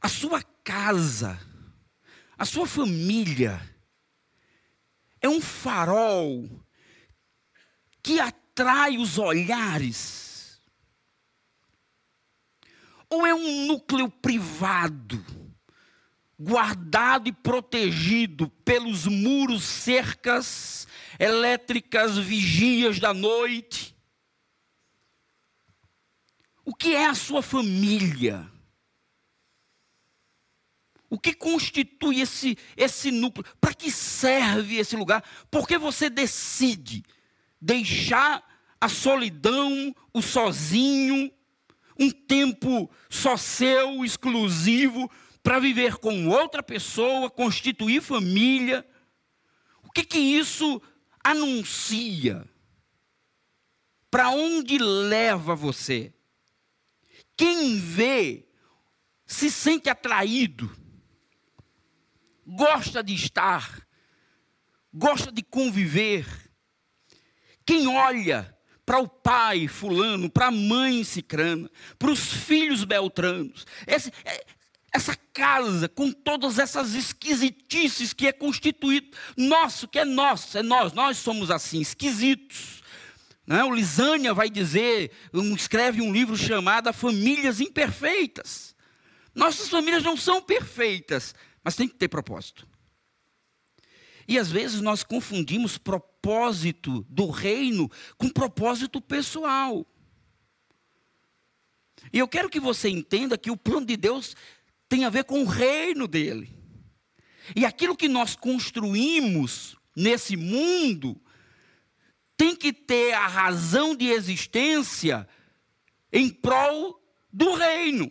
[0.02, 1.38] A sua casa,
[2.38, 3.60] a sua família,
[5.20, 6.48] é um farol
[8.02, 10.60] que atrai os olhares?
[13.08, 15.24] Ou é um núcleo privado,
[16.38, 20.86] guardado e protegido pelos muros, cercas
[21.18, 23.96] elétricas, vigias da noite?
[26.64, 28.48] O que é a sua família?
[31.10, 33.44] O que constitui esse, esse núcleo?
[33.60, 35.24] Para que serve esse lugar?
[35.50, 37.02] Porque você decide
[37.60, 38.48] deixar
[38.80, 41.30] a solidão, o sozinho,
[41.98, 45.10] um tempo só seu, exclusivo,
[45.42, 48.86] para viver com outra pessoa, constituir família.
[49.82, 50.80] O que que isso
[51.24, 52.48] anuncia?
[54.08, 56.14] Para onde leva você?
[57.36, 58.46] Quem vê
[59.26, 60.70] se sente atraído
[62.50, 63.86] gosta de estar,
[64.92, 66.26] gosta de conviver.
[67.64, 74.12] Quem olha para o pai fulano, para a mãe cicrana, para os filhos beltranos, esse,
[74.24, 74.44] é,
[74.92, 80.92] essa casa com todas essas esquisitices que é constituído nosso, que é nosso, é nós,
[80.92, 82.82] nós somos assim, esquisitos.
[83.46, 83.62] Né?
[83.62, 85.12] O Lisânia vai dizer,
[85.54, 88.74] escreve um livro chamado Famílias Imperfeitas.
[89.32, 92.66] Nossas famílias não são perfeitas, mas tem que ter propósito.
[94.26, 99.86] E às vezes nós confundimos propósito do reino com propósito pessoal.
[102.12, 104.36] E eu quero que você entenda que o plano de Deus
[104.88, 106.56] tem a ver com o reino dele.
[107.54, 111.20] E aquilo que nós construímos nesse mundo
[112.36, 115.28] tem que ter a razão de existência
[116.12, 118.10] em prol do reino.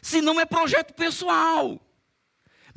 [0.00, 1.84] Se não é projeto pessoal.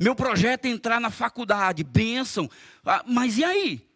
[0.02, 2.50] Meu projeto é entrar na faculdade, bênção.
[2.84, 3.88] Ah, mas e aí?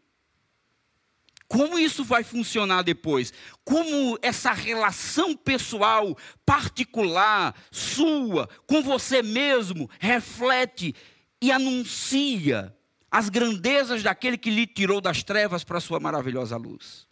[1.49, 3.33] Como isso vai funcionar depois?
[3.65, 10.95] Como essa relação pessoal, particular, sua, com você mesmo, reflete
[11.43, 12.73] e anuncia
[13.11, 17.05] as grandezas daquele que lhe tirou das trevas para a sua maravilhosa luz?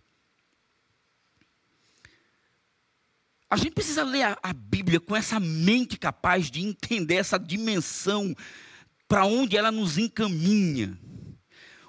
[3.50, 8.35] A gente precisa ler a, a Bíblia com essa mente capaz de entender essa dimensão
[9.14, 10.98] para onde ela nos encaminha.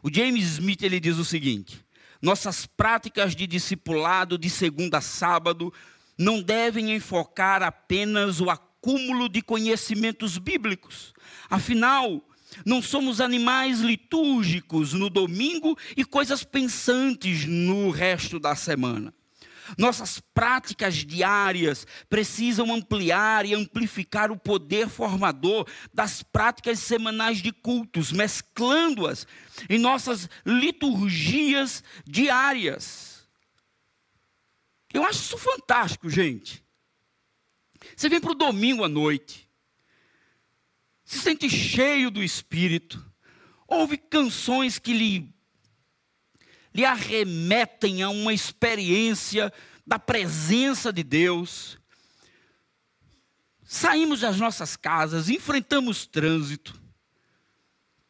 [0.03, 1.83] O James Smith ele diz o seguinte:
[2.21, 5.73] nossas práticas de discipulado de segunda a sábado
[6.15, 11.15] não devem enfocar apenas o acúmulo de conhecimentos bíblicos.
[11.49, 12.23] Afinal,
[12.63, 19.11] não somos animais litúrgicos no domingo e coisas pensantes no resto da semana.
[19.77, 28.11] Nossas práticas diárias precisam ampliar e amplificar o poder formador das práticas semanais de cultos,
[28.11, 29.27] mesclando-as
[29.69, 33.27] em nossas liturgias diárias.
[34.93, 36.63] Eu acho isso fantástico, gente.
[37.95, 39.49] Você vem para o domingo à noite,
[41.03, 43.03] se sente cheio do Espírito,
[43.67, 45.34] ouve canções que lhe
[46.75, 49.51] lhe arremetem a uma experiência
[49.87, 51.79] da presença de Deus.
[53.63, 56.77] Saímos das nossas casas, enfrentamos trânsito,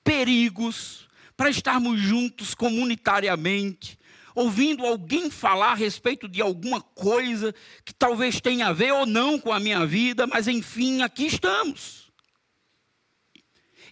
[0.04, 4.00] perigos, para estarmos juntos comunitariamente,
[4.34, 7.54] ouvindo alguém falar a respeito de alguma coisa
[7.86, 12.12] que talvez tenha a ver ou não com a minha vida, mas enfim, aqui estamos.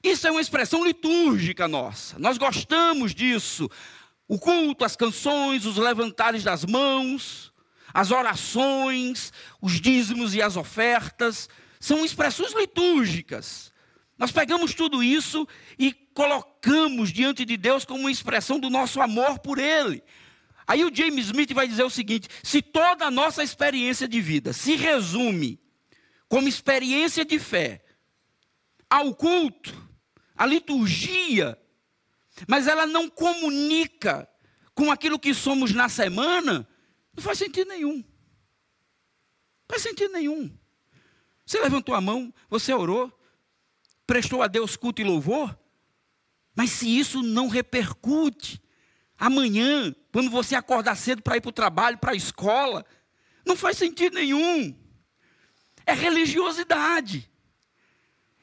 [0.03, 3.69] Isso é uma expressão litúrgica nossa, nós gostamos disso.
[4.33, 7.53] O culto, as canções, os levantares das mãos,
[7.93, 11.47] as orações, os dízimos e as ofertas,
[11.79, 13.71] são expressões litúrgicas.
[14.17, 19.37] Nós pegamos tudo isso e colocamos diante de Deus como uma expressão do nosso amor
[19.37, 20.03] por Ele.
[20.65, 24.51] Aí o James Smith vai dizer o seguinte: se toda a nossa experiência de vida
[24.51, 25.59] se resume
[26.27, 27.85] como experiência de fé
[28.89, 29.77] ao culto,
[30.35, 31.55] à liturgia
[32.47, 34.29] mas ela não comunica
[34.73, 36.67] com aquilo que somos na semana,
[37.15, 37.97] não faz sentido nenhum.
[37.97, 40.51] Não faz sentido nenhum.
[41.45, 43.11] Você levantou a mão, você orou,
[44.07, 45.57] prestou a Deus culto e louvor,
[46.55, 48.61] mas se isso não repercute
[49.17, 52.85] amanhã, quando você acordar cedo para ir para o trabalho, para a escola,
[53.45, 54.75] não faz sentido nenhum.
[55.85, 57.29] É religiosidade.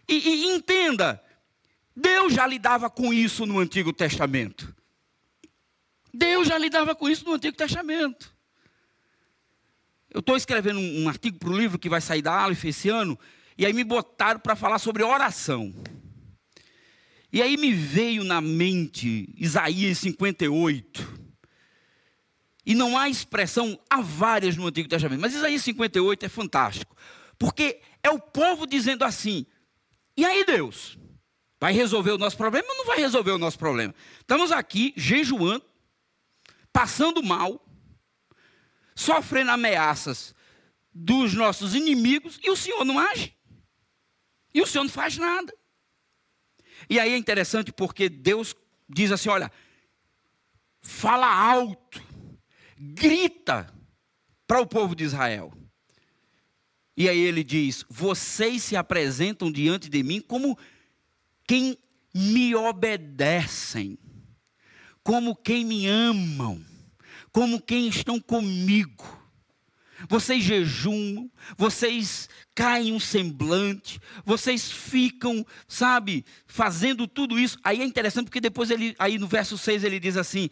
[0.09, 1.23] E, e entenda,
[2.01, 4.75] Deus já lidava com isso no Antigo Testamento.
[6.13, 8.35] Deus já lidava com isso no Antigo Testamento.
[10.11, 12.89] Eu estou escrevendo um, um artigo para o livro que vai sair da Aleph esse
[12.89, 13.19] ano,
[13.57, 15.75] e aí me botaram para falar sobre oração.
[17.31, 21.21] E aí me veio na mente Isaías 58.
[22.65, 26.97] E não há expressão, há várias no Antigo Testamento, mas Isaías 58 é fantástico.
[27.39, 29.47] Porque é o povo dizendo assim:
[30.17, 30.99] e aí, Deus?
[31.61, 33.95] Vai resolver o nosso problema ou não vai resolver o nosso problema?
[34.19, 35.63] Estamos aqui jejuando,
[36.73, 37.63] passando mal,
[38.95, 40.35] sofrendo ameaças
[40.93, 43.37] dos nossos inimigos e o Senhor não age.
[44.55, 45.55] E o Senhor não faz nada.
[46.89, 48.57] E aí é interessante porque Deus
[48.89, 49.53] diz assim: olha,
[50.81, 52.03] fala alto,
[52.79, 53.73] grita
[54.47, 55.53] para o povo de Israel.
[56.97, 60.59] E aí ele diz: vocês se apresentam diante de mim como
[61.51, 61.77] quem
[62.15, 63.99] me obedecem,
[65.03, 66.65] como quem me amam,
[67.33, 69.19] como quem estão comigo.
[70.09, 77.59] Vocês jejumam, vocês caem um semblante, vocês ficam, sabe, fazendo tudo isso.
[77.65, 80.49] Aí é interessante porque depois ele, aí no verso 6 ele diz assim: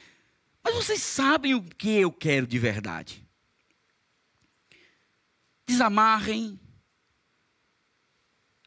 [0.64, 3.24] Mas vocês sabem o que eu quero de verdade.
[5.64, 6.58] Desamarrem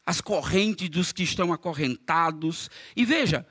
[0.04, 2.70] as correntes dos que estão acorrentados.
[2.96, 3.46] E veja,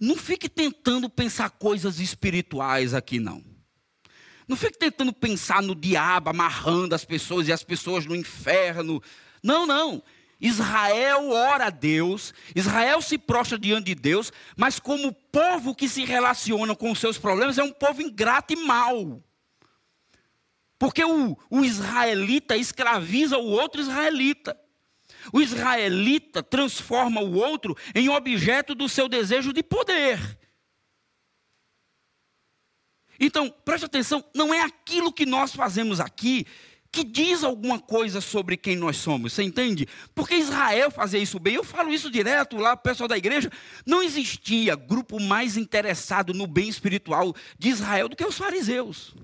[0.00, 3.44] não fique tentando pensar coisas espirituais aqui, não.
[4.46, 9.02] Não fique tentando pensar no diabo amarrando as pessoas e as pessoas no inferno.
[9.42, 10.02] Não, não.
[10.40, 16.04] Israel ora a Deus, Israel se prostra diante de Deus, mas como povo que se
[16.04, 19.22] relaciona com os seus problemas, é um povo ingrato e mau.
[20.78, 24.56] Porque o, o israelita escraviza o outro israelita.
[25.32, 30.38] O israelita transforma o outro em objeto do seu desejo de poder.
[33.20, 36.46] Então, preste atenção, não é aquilo que nós fazemos aqui
[36.90, 39.86] que diz alguma coisa sobre quem nós somos, você entende?
[40.14, 43.50] Porque Israel fazia isso bem, eu falo isso direto lá para o pessoal da igreja,
[43.84, 49.14] não existia grupo mais interessado no bem espiritual de Israel do que os fariseus.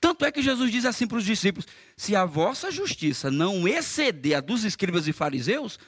[0.00, 4.36] Tanto é que Jesus diz assim para os discípulos: se a vossa justiça não exceder
[4.36, 5.78] a dos escribas e fariseus,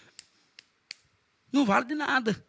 [1.53, 2.45] não vale de nada.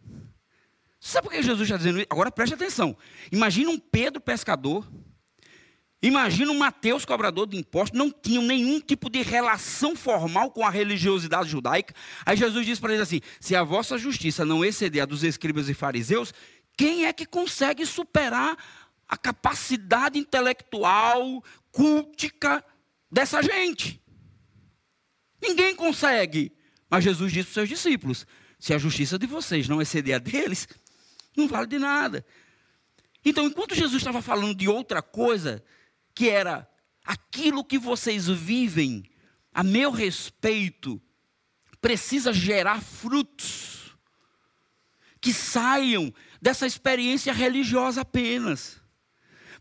[1.00, 2.08] Sabe por que Jesus está dizendo isso?
[2.12, 2.95] Agora preste atenção.
[3.32, 4.88] Imagina um Pedro pescador.
[6.04, 7.97] Imagina um Mateus cobrador de impostos.
[7.97, 11.93] Não tinham nenhum tipo de relação formal com a religiosidade judaica.
[12.26, 15.69] Aí Jesus diz para eles assim: se a vossa justiça não exceder a dos escribas
[15.69, 16.34] e fariseus,
[16.78, 18.58] quem é que consegue superar
[19.12, 22.63] a capacidade intelectual, cultica
[23.12, 24.02] dessa gente?
[25.41, 26.54] Ninguém consegue.
[26.89, 28.26] Mas Jesus disse para os seus discípulos:
[28.58, 30.65] se a justiça de vocês não exceder a deles,
[31.36, 32.26] não vale de nada.
[33.24, 35.62] Então, enquanto Jesus estava falando de outra coisa,
[36.15, 36.67] que era
[37.04, 39.04] aquilo que vocês vivem
[39.54, 41.02] a meu respeito,
[41.82, 43.93] precisa gerar frutos
[45.19, 48.80] que saiam dessa experiência religiosa apenas.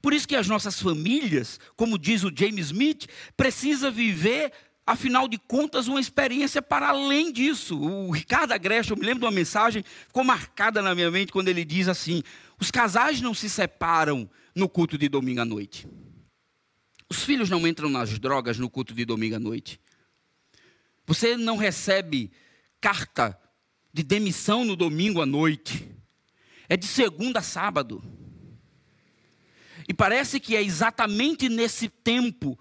[0.01, 4.53] Por isso que as nossas famílias, como diz o James Smith, precisa viver
[4.87, 7.79] afinal de contas, uma experiência para além disso.
[7.79, 11.49] O Ricardo Agreste, eu me lembro de uma mensagem, ficou marcada na minha mente quando
[11.49, 12.23] ele diz assim:
[12.59, 15.87] os casais não se separam no culto de domingo à noite.
[17.09, 19.81] Os filhos não entram nas drogas no culto de domingo à noite.
[21.07, 22.31] Você não recebe
[22.81, 23.39] carta
[23.93, 25.89] de demissão no domingo à noite.
[26.69, 28.03] É de segunda a sábado.
[29.90, 32.57] E parece que é exatamente nesse tempo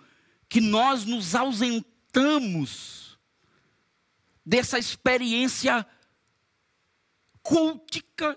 [0.50, 3.20] que nós nos ausentamos
[4.44, 5.86] dessa experiência
[7.44, 8.36] cultica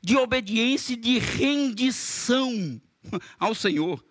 [0.00, 2.80] de obediência e de rendição
[3.38, 4.02] ao Senhor.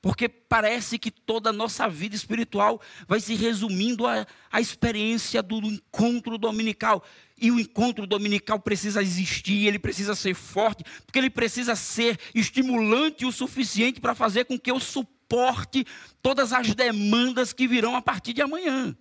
[0.00, 5.58] Porque parece que toda a nossa vida espiritual vai se resumindo à, à experiência do
[5.58, 7.04] encontro dominical.
[7.38, 13.26] E o encontro dominical precisa existir, ele precisa ser forte, porque ele precisa ser estimulante
[13.26, 15.84] o suficiente para fazer com que eu suporte
[16.22, 18.96] todas as demandas que virão a partir de amanhã.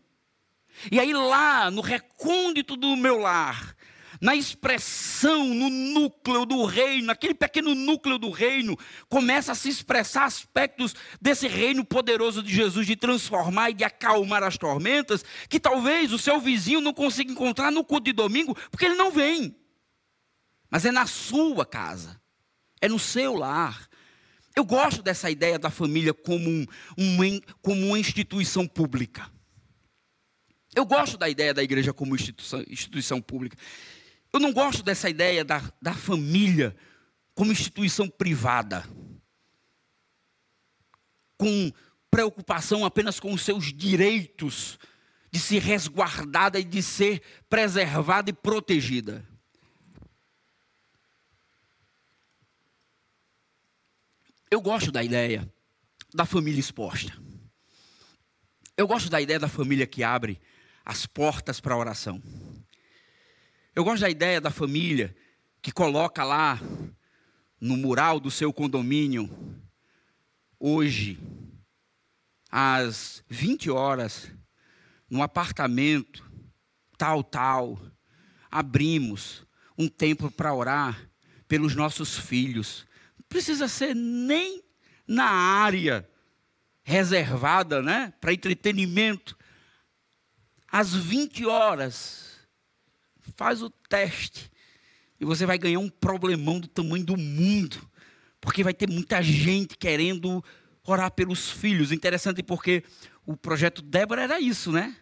[0.91, 3.74] E aí, lá no recôndito do meu lar,
[4.21, 8.77] na expressão, no núcleo do reino, aquele pequeno núcleo do reino,
[9.09, 14.43] começa a se expressar aspectos desse reino poderoso de Jesus de transformar e de acalmar
[14.43, 18.85] as tormentas, que talvez o seu vizinho não consiga encontrar no culto de domingo, porque
[18.85, 19.55] ele não vem.
[20.69, 22.19] Mas é na sua casa,
[22.81, 23.87] é no seu lar,
[24.55, 26.65] eu gosto dessa ideia da família como, um,
[26.97, 29.29] um, como uma instituição pública.
[30.73, 33.57] Eu gosto da ideia da igreja como instituição, instituição pública.
[34.35, 36.75] Eu não gosto dessa ideia da, da família
[37.33, 38.85] como instituição privada,
[41.37, 41.71] com
[42.11, 44.77] preocupação apenas com os seus direitos
[45.31, 49.25] de ser resguardada e de ser preservada e protegida.
[54.51, 55.49] Eu gosto da ideia
[56.13, 57.17] da família exposta.
[58.75, 60.41] Eu gosto da ideia da família que abre
[60.83, 62.21] as portas para a oração.
[63.75, 65.13] Eu gosto da ideia da família
[65.61, 66.57] que coloca lá
[67.59, 69.29] no mural do seu condomínio,
[70.57, 71.19] hoje,
[72.49, 74.31] às 20 horas,
[75.09, 76.23] no apartamento,
[76.97, 77.77] tal, tal,
[78.49, 79.45] abrimos
[79.77, 81.11] um tempo para orar
[81.45, 82.87] pelos nossos filhos.
[83.19, 84.63] Não precisa ser nem
[85.05, 86.09] na área
[86.81, 89.37] reservada, né, para entretenimento.
[90.71, 92.34] Às 20 horas,
[93.35, 94.51] faz o teste
[95.19, 97.89] e você vai ganhar um problemão do tamanho do mundo,
[98.41, 100.43] porque vai ter muita gente querendo
[100.83, 101.91] orar pelos filhos.
[101.91, 102.83] Interessante porque
[103.25, 104.95] o projeto Débora era isso, né?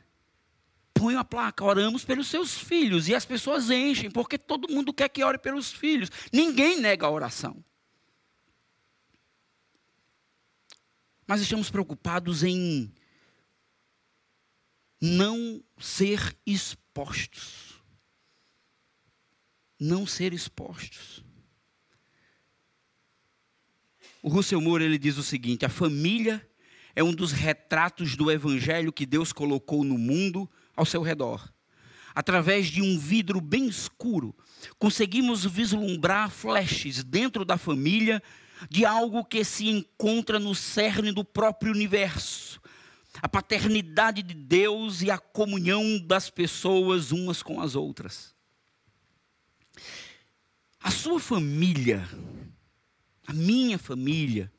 [0.93, 3.07] Põe uma placa, oramos pelos seus filhos.
[3.07, 6.09] E as pessoas enchem, porque todo mundo quer que ore pelos filhos.
[6.31, 7.63] Ninguém nega a oração.
[11.25, 12.93] Mas estamos preocupados em
[15.01, 17.72] não ser expostos.
[19.83, 21.21] Não ser expostos.
[24.21, 26.41] O Russell Moore ele diz o seguinte: a família
[26.95, 31.51] é um dos retratos do evangelho que Deus colocou no mundo ao seu redor.
[32.15, 34.33] Através de um vidro bem escuro,
[34.79, 38.23] conseguimos vislumbrar flashes dentro da família
[38.69, 42.61] de algo que se encontra no cerne do próprio universo.
[43.21, 48.32] A paternidade de Deus e a comunhão das pessoas umas com as outras.
[50.83, 52.07] A sua família
[53.25, 54.51] a minha família,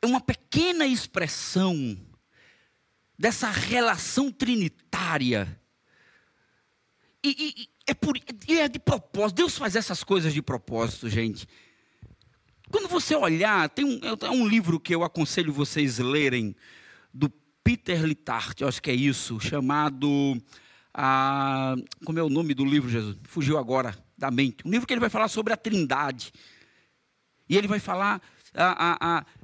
[0.00, 1.98] é uma pequena expressão
[3.18, 5.60] dessa relação trinitária.
[7.22, 8.16] E, e, é, por,
[8.48, 9.36] é de propósito.
[9.36, 11.46] Deus faz essas coisas de propósito, gente.
[12.70, 16.56] Quando você olhar, tem um, é um livro que eu aconselho vocês lerem,
[17.12, 17.30] do
[17.62, 20.36] Peter Littart, eu acho que é isso, chamado.
[20.94, 21.74] Ah,
[22.04, 23.16] como é o nome do livro, Jesus?
[23.24, 24.58] Fugiu agora da mente.
[24.64, 26.32] Um livro que ele vai falar sobre a trindade.
[27.48, 28.22] E ele vai falar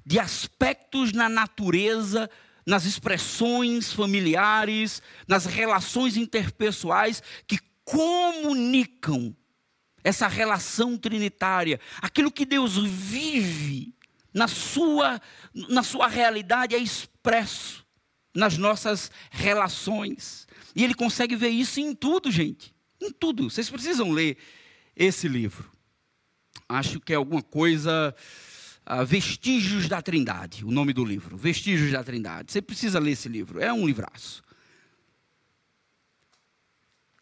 [0.06, 2.30] de aspectos na natureza,
[2.64, 9.34] nas expressões familiares, nas relações interpessoais que comunicam
[10.04, 13.92] essa relação trinitária, aquilo que Deus vive
[14.32, 15.20] na sua,
[15.52, 17.84] na sua realidade é expresso
[18.34, 20.46] nas nossas relações.
[20.74, 22.74] E ele consegue ver isso em tudo, gente.
[23.00, 23.50] Em tudo.
[23.50, 24.36] Vocês precisam ler
[24.96, 25.70] esse livro
[26.70, 28.14] acho que é alguma coisa.
[28.86, 31.36] Uh, Vestígios da Trindade, o nome do livro.
[31.36, 32.50] Vestígios da Trindade.
[32.50, 34.42] Você precisa ler esse livro, é um livraço.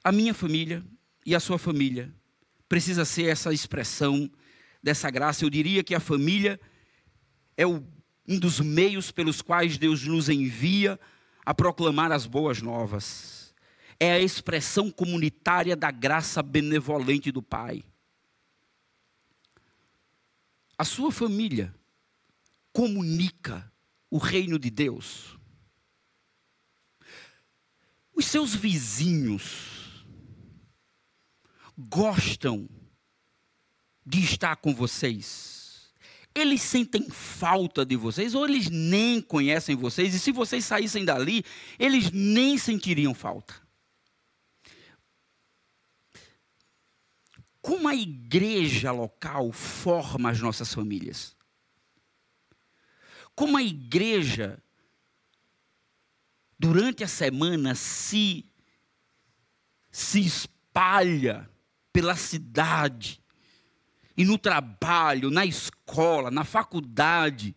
[0.04, 0.84] A minha família
[1.26, 2.14] e a sua família
[2.68, 4.30] precisa ser essa expressão
[4.82, 5.44] dessa graça.
[5.44, 6.60] Eu diria que a família
[7.56, 7.84] é o,
[8.26, 10.98] um dos meios pelos quais Deus nos envia
[11.44, 13.37] a proclamar as boas novas.
[14.00, 17.84] É a expressão comunitária da graça benevolente do Pai
[20.78, 21.74] a sua família
[22.72, 23.70] comunica
[24.08, 25.36] o reino de Deus.
[28.14, 30.06] Os seus vizinhos
[31.76, 32.68] gostam
[34.06, 35.92] de estar com vocês.
[36.32, 41.44] Eles sentem falta de vocês, ou eles nem conhecem vocês, e se vocês saíssem dali,
[41.76, 43.67] eles nem sentiriam falta.
[47.68, 51.36] Como a igreja local forma as nossas famílias.
[53.34, 54.58] Como a igreja,
[56.58, 58.50] durante a semana, se,
[59.90, 61.46] se espalha
[61.92, 63.22] pela cidade,
[64.16, 67.54] e no trabalho, na escola, na faculdade,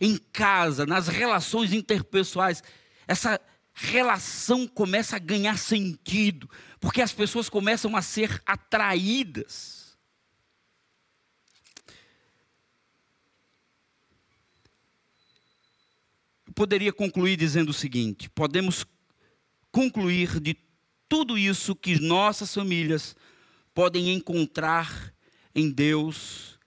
[0.00, 2.62] em casa, nas relações interpessoais.
[3.06, 3.38] Essa
[3.78, 6.48] relação começa a ganhar sentido,
[6.80, 9.98] porque as pessoas começam a ser atraídas.
[16.46, 18.86] Eu poderia concluir dizendo o seguinte: podemos
[19.70, 20.56] concluir de
[21.06, 23.14] tudo isso que nossas famílias
[23.74, 25.14] podem encontrar
[25.54, 26.58] em Deus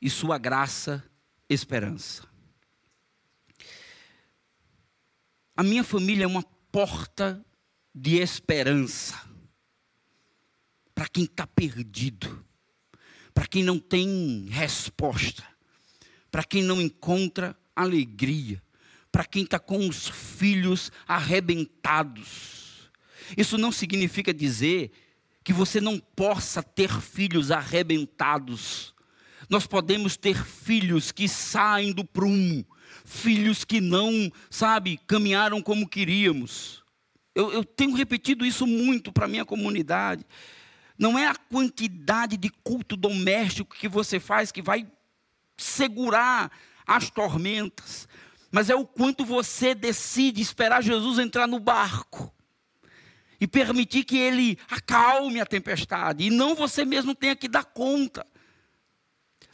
[0.00, 1.04] e Sua graça,
[1.46, 2.26] esperança.
[5.56, 6.42] A minha família é uma
[6.74, 7.40] porta
[7.94, 9.16] de esperança
[10.92, 12.44] para quem está perdido,
[13.32, 15.44] para quem não tem resposta,
[16.32, 18.60] para quem não encontra alegria,
[19.12, 22.90] para quem está com os filhos arrebentados.
[23.36, 24.90] Isso não significa dizer
[25.44, 28.92] que você não possa ter filhos arrebentados.
[29.48, 32.66] Nós podemos ter filhos que saem do prumo,
[33.04, 36.82] filhos que não, sabe, caminharam como queríamos.
[37.34, 40.24] Eu, eu tenho repetido isso muito para a minha comunidade.
[40.98, 44.86] Não é a quantidade de culto doméstico que você faz que vai
[45.56, 46.50] segurar
[46.86, 48.08] as tormentas,
[48.50, 52.32] mas é o quanto você decide esperar Jesus entrar no barco
[53.40, 58.24] e permitir que ele acalme a tempestade, e não você mesmo tenha que dar conta.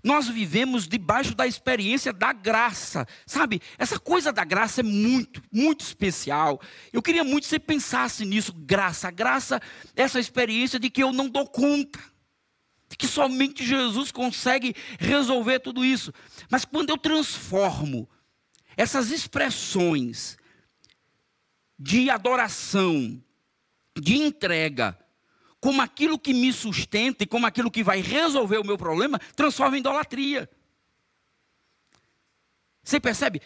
[0.03, 3.61] Nós vivemos debaixo da experiência da graça, sabe?
[3.79, 6.61] Essa coisa da graça é muito, muito especial.
[6.93, 9.11] Eu queria muito que você pensasse nisso, graça.
[9.11, 9.61] graça,
[9.95, 11.99] essa experiência de que eu não dou conta,
[12.89, 16.13] de que somente Jesus consegue resolver tudo isso.
[16.51, 18.09] Mas quando eu transformo
[18.77, 20.39] essas expressões
[21.79, 23.23] de adoração,
[23.99, 24.99] de entrega,
[25.61, 29.77] como aquilo que me sustenta e como aquilo que vai resolver o meu problema, transforma
[29.77, 30.49] em idolatria.
[32.83, 33.43] Você percebe?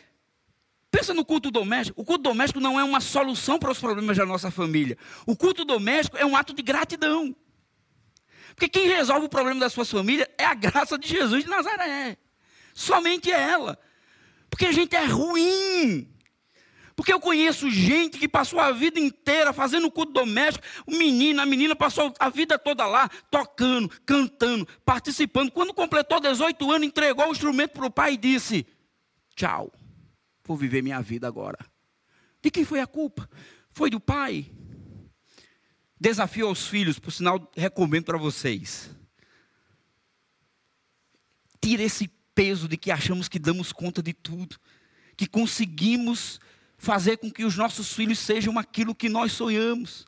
[0.91, 2.01] Pensa no culto doméstico.
[2.01, 4.97] O culto doméstico não é uma solução para os problemas da nossa família.
[5.27, 7.35] O culto doméstico é um ato de gratidão.
[8.55, 12.17] Porque quem resolve o problema da sua família é a graça de Jesus de Nazaré.
[12.73, 13.77] Somente ela.
[14.49, 16.14] Porque a gente é ruim.
[16.97, 20.64] Porque eu conheço gente que passou a vida inteira fazendo culto doméstico.
[20.86, 25.51] O menino, a menina passou a vida toda lá, tocando, cantando, participando.
[25.51, 28.64] Quando completou 18 anos, entregou o instrumento para o pai e disse:
[29.34, 29.72] Tchau,
[30.45, 31.59] vou viver minha vida agora.
[32.40, 33.28] De quem foi a culpa?
[33.72, 34.51] Foi do pai.
[35.99, 38.90] Desafio aos filhos, por sinal, recomendo para vocês.
[41.61, 44.57] Tira esse peso de que achamos que damos conta de tudo,
[45.16, 46.38] que conseguimos
[46.85, 50.05] fazer com que os nossos filhos sejam aquilo que nós sonhamos.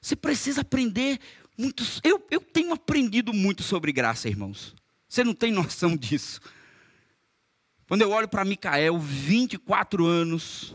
[0.00, 1.18] Você precisa aprender
[1.56, 1.84] muito.
[2.02, 4.74] Eu, eu tenho aprendido muito sobre graça, irmãos.
[5.08, 6.40] Você não tem noção disso.
[7.86, 10.74] Quando eu olho para Micael, 24 anos,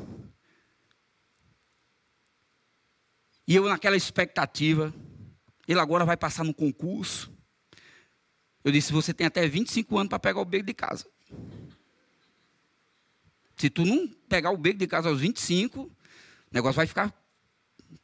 [3.48, 4.94] e eu naquela expectativa,
[5.68, 7.32] ele agora vai passar no concurso.
[8.64, 11.06] Eu disse: você tem até 25 anos para pegar o beco de casa.
[13.56, 15.92] Se tu não pegar o beco de casa aos 25, o
[16.52, 17.14] negócio vai ficar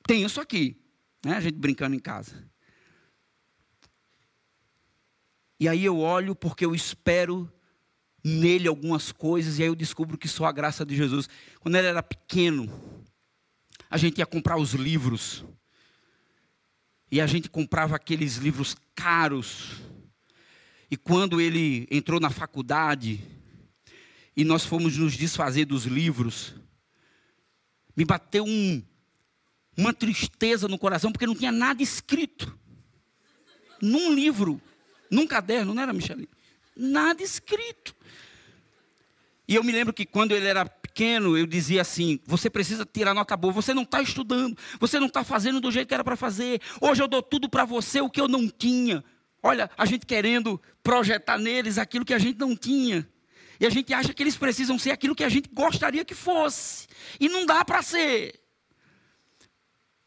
[0.04, 0.78] tenso aqui.
[1.24, 1.36] Né?
[1.36, 2.50] A gente brincando em casa.
[5.60, 7.52] E aí eu olho porque eu espero
[8.24, 11.28] nele algumas coisas, e aí eu descubro que só a graça de Jesus.
[11.60, 12.72] Quando ele era pequeno,
[13.90, 15.44] a gente ia comprar os livros.
[17.12, 19.82] E a gente comprava aqueles livros caros.
[20.90, 23.20] E quando ele entrou na faculdade,
[24.36, 26.56] e nós fomos nos desfazer dos livros,
[27.96, 28.82] me bateu um,
[29.78, 32.58] uma tristeza no coração, porque não tinha nada escrito.
[33.82, 34.62] Num livro,
[35.10, 36.30] num caderno, não era, Micheline?
[36.76, 37.96] Nada escrito.
[39.48, 43.14] E eu me lembro que quando ele era pequeno, eu dizia assim: você precisa tirar
[43.14, 46.16] nota boa, você não está estudando, você não está fazendo do jeito que era para
[46.16, 46.62] fazer.
[46.80, 49.04] Hoje eu dou tudo para você o que eu não tinha.
[49.44, 53.08] Olha, a gente querendo projetar neles aquilo que a gente não tinha.
[53.62, 56.88] E a gente acha que eles precisam ser aquilo que a gente gostaria que fosse.
[57.20, 58.42] E não dá para ser.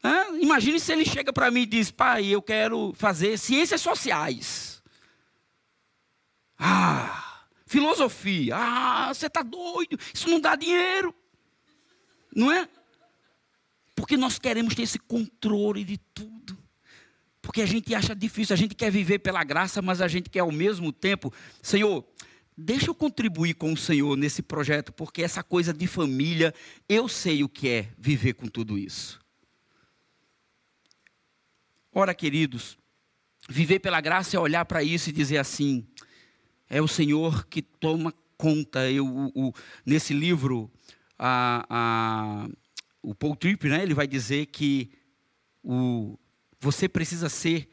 [0.03, 0.37] Hã?
[0.41, 4.83] Imagine se ele chega para mim e diz: Pai, eu quero fazer ciências sociais.
[6.59, 8.57] Ah, filosofia.
[8.57, 9.97] Ah, você está doido.
[10.13, 11.15] Isso não dá dinheiro.
[12.35, 12.67] Não é?
[13.95, 16.57] Porque nós queremos ter esse controle de tudo.
[17.41, 20.41] Porque a gente acha difícil, a gente quer viver pela graça, mas a gente quer
[20.41, 21.31] ao mesmo tempo,
[21.61, 22.05] Senhor,
[22.57, 26.53] Deixa eu contribuir com o Senhor nesse projeto, porque essa coisa de família,
[26.87, 29.19] eu sei o que é viver com tudo isso.
[31.91, 32.77] Ora, queridos,
[33.49, 35.85] viver pela graça é olhar para isso e dizer assim:
[36.69, 38.89] é o Senhor que toma conta.
[38.89, 39.53] Eu, o, o,
[39.85, 40.71] nesse livro,
[41.19, 42.49] a, a,
[43.01, 44.91] o Paul Tripp, né, ele vai dizer que
[45.61, 46.17] o,
[46.59, 47.69] você precisa ser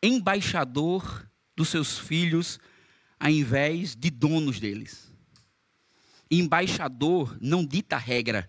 [0.00, 2.60] embaixador dos seus filhos
[3.18, 5.12] ao invés de donos deles.
[6.30, 8.48] Embaixador não dita regra.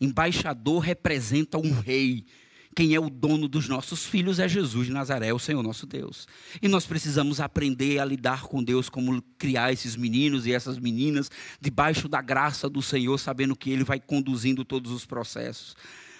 [0.00, 2.26] Embaixador representa um rei.
[2.74, 6.28] Quem é o dono dos nossos filhos é Jesus de Nazaré, o Senhor nosso Deus.
[6.62, 11.30] E nós precisamos aprender a lidar com Deus, como criar esses meninos e essas meninas
[11.60, 15.74] debaixo da graça do Senhor, sabendo que Ele vai conduzindo todos os processos.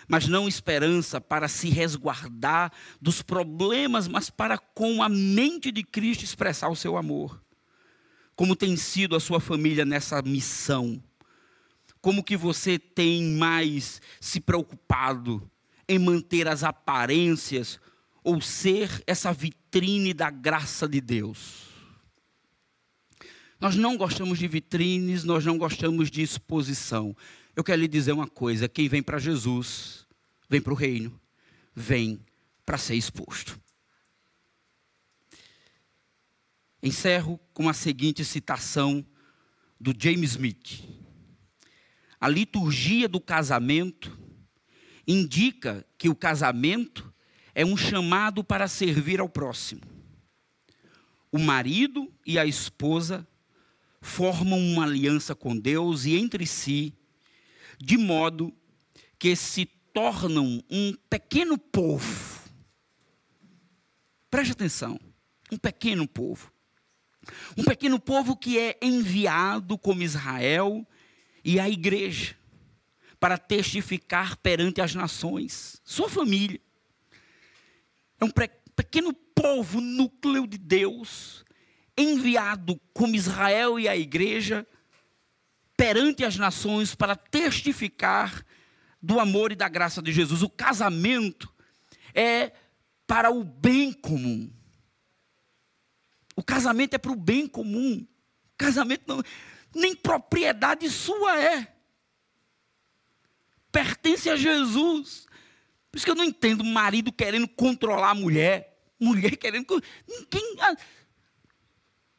[0.08, 6.24] mas não esperança para se resguardar dos problemas, mas para com a mente de Cristo
[6.24, 7.38] expressar o seu amor.
[8.38, 11.02] Como tem sido a sua família nessa missão?
[12.00, 15.50] Como que você tem mais se preocupado
[15.88, 17.80] em manter as aparências
[18.22, 21.64] ou ser essa vitrine da graça de Deus?
[23.60, 27.16] Nós não gostamos de vitrines, nós não gostamos de exposição.
[27.56, 30.06] Eu quero lhe dizer uma coisa: quem vem para Jesus,
[30.48, 31.20] vem para o reino,
[31.74, 32.20] vem
[32.64, 33.60] para ser exposto.
[36.82, 39.04] Encerro com a seguinte citação
[39.80, 40.84] do James Smith.
[42.20, 44.18] A liturgia do casamento
[45.06, 47.12] indica que o casamento
[47.54, 49.82] é um chamado para servir ao próximo.
[51.30, 53.26] O marido e a esposa
[54.00, 56.94] formam uma aliança com Deus e entre si,
[57.78, 58.52] de modo
[59.18, 62.48] que se tornam um pequeno povo.
[64.30, 64.98] Preste atenção,
[65.50, 66.52] um pequeno povo.
[67.56, 70.86] Um pequeno povo que é enviado como Israel
[71.44, 72.36] e a igreja
[73.18, 76.60] para testificar perante as nações, sua família.
[78.20, 78.30] É um
[78.74, 81.44] pequeno povo, núcleo de Deus,
[81.96, 84.66] enviado como Israel e a igreja
[85.76, 88.44] perante as nações para testificar
[89.00, 90.42] do amor e da graça de Jesus.
[90.42, 91.52] O casamento
[92.12, 92.52] é
[93.06, 94.50] para o bem comum.
[96.38, 98.06] O casamento é para o bem comum.
[98.54, 99.20] O casamento não,
[99.74, 101.74] nem propriedade sua é.
[103.72, 105.26] Pertence a Jesus.
[105.90, 109.82] Por isso que eu não entendo marido querendo controlar a mulher, mulher querendo.
[110.06, 110.56] Ninguém.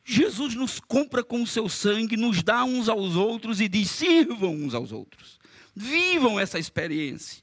[0.03, 4.53] Jesus nos compra com o seu sangue, nos dá uns aos outros e diz: sirvam
[4.53, 5.39] uns aos outros.
[5.73, 7.41] Vivam essa experiência.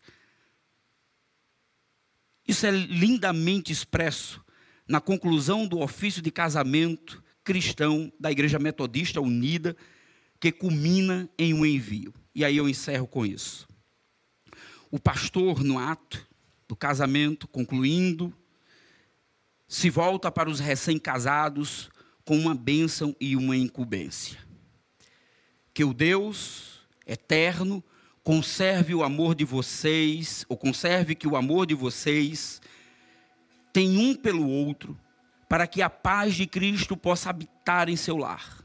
[2.47, 4.45] Isso é lindamente expresso
[4.89, 9.77] na conclusão do ofício de casamento cristão da Igreja Metodista Unida,
[10.41, 12.13] que culmina em um envio.
[12.35, 13.69] E aí eu encerro com isso.
[14.91, 16.27] O pastor, no ato
[16.67, 18.35] do casamento, concluindo,
[19.69, 21.89] se volta para os recém-casados
[22.25, 24.39] com uma bênção e uma incumbência.
[25.73, 27.83] Que o Deus eterno
[28.25, 32.61] conserve o amor de vocês, ou conserve que o amor de vocês
[33.77, 34.99] tem um pelo outro,
[35.51, 38.65] para que a paz de Cristo possa habitar em seu lar.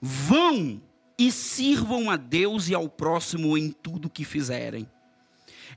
[0.00, 0.80] Vão
[1.18, 4.88] e sirvam a Deus e ao próximo em tudo que fizerem.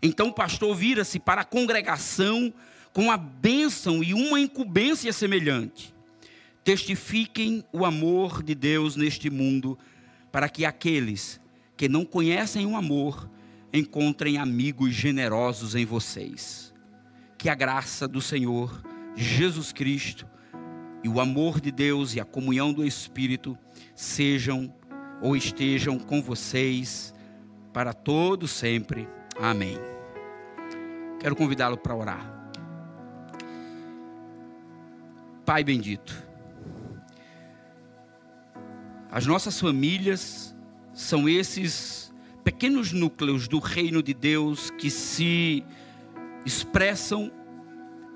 [0.01, 2.53] Então o pastor vira-se para a congregação
[2.93, 5.93] com a bênção e uma incumbência semelhante
[6.63, 9.77] testifiquem o amor de Deus neste mundo,
[10.31, 11.41] para que aqueles
[11.75, 13.29] que não conhecem o amor
[13.73, 16.68] encontrem amigos generosos em vocês.
[17.39, 18.83] Que a graça do Senhor
[19.15, 20.27] Jesus Cristo
[21.01, 23.57] e o amor de Deus e a comunhão do Espírito
[23.95, 24.71] sejam
[25.21, 27.13] ou estejam com vocês
[27.73, 29.07] para todo sempre.
[29.39, 29.77] Amém.
[31.21, 32.51] Quero convidá-lo para orar.
[35.45, 36.21] Pai bendito,
[39.09, 40.53] as nossas famílias
[40.93, 42.13] são esses
[42.43, 45.63] pequenos núcleos do reino de Deus que se
[46.49, 47.31] expressam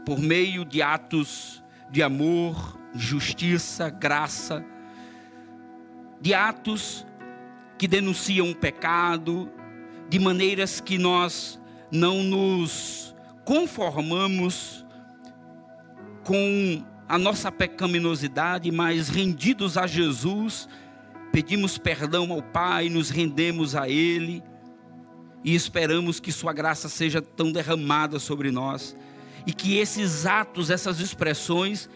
[0.03, 4.65] por meio de atos de amor, justiça, graça,
[6.19, 7.05] de atos
[7.77, 9.51] que denunciam o pecado,
[10.09, 11.61] de maneiras que nós
[11.91, 13.15] não nos
[13.45, 14.83] conformamos
[16.23, 20.67] com a nossa pecaminosidade, mas rendidos a Jesus,
[21.31, 24.41] pedimos perdão ao Pai, nos rendemos a Ele
[25.43, 28.95] e esperamos que Sua graça seja tão derramada sobre nós
[29.45, 31.89] e que esses atos, essas expressões,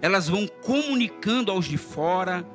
[0.00, 2.46] elas vão comunicando aos de fora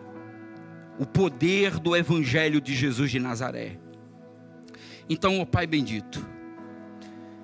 [0.99, 3.79] o poder do Evangelho de Jesus de Nazaré.
[5.09, 6.25] Então, ó Pai bendito,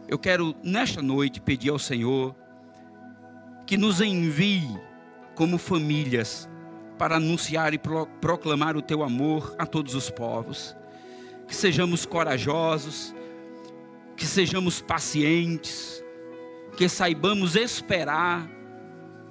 [0.07, 2.35] eu quero nesta noite pedir ao Senhor
[3.65, 4.67] que nos envie
[5.35, 6.49] como famílias
[6.97, 7.79] para anunciar e
[8.21, 10.75] proclamar o teu amor a todos os povos.
[11.47, 13.15] Que sejamos corajosos,
[14.15, 16.03] que sejamos pacientes,
[16.75, 18.49] que saibamos esperar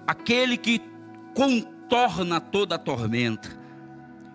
[0.06, 0.80] aquele que
[1.34, 3.56] contorna toda a tormenta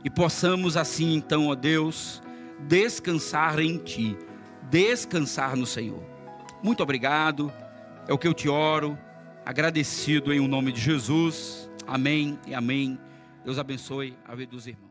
[0.04, 2.22] e possamos assim então, ó Deus,
[2.68, 4.18] descansar em Ti,
[4.70, 6.04] descansar no Senhor.
[6.62, 7.52] Muito obrigado,
[8.08, 8.98] é o que eu te oro,
[9.46, 11.70] agradecido em o nome de Jesus.
[11.88, 13.00] Amém e amém.
[13.44, 14.91] Deus abençoe a vida dos irmãos.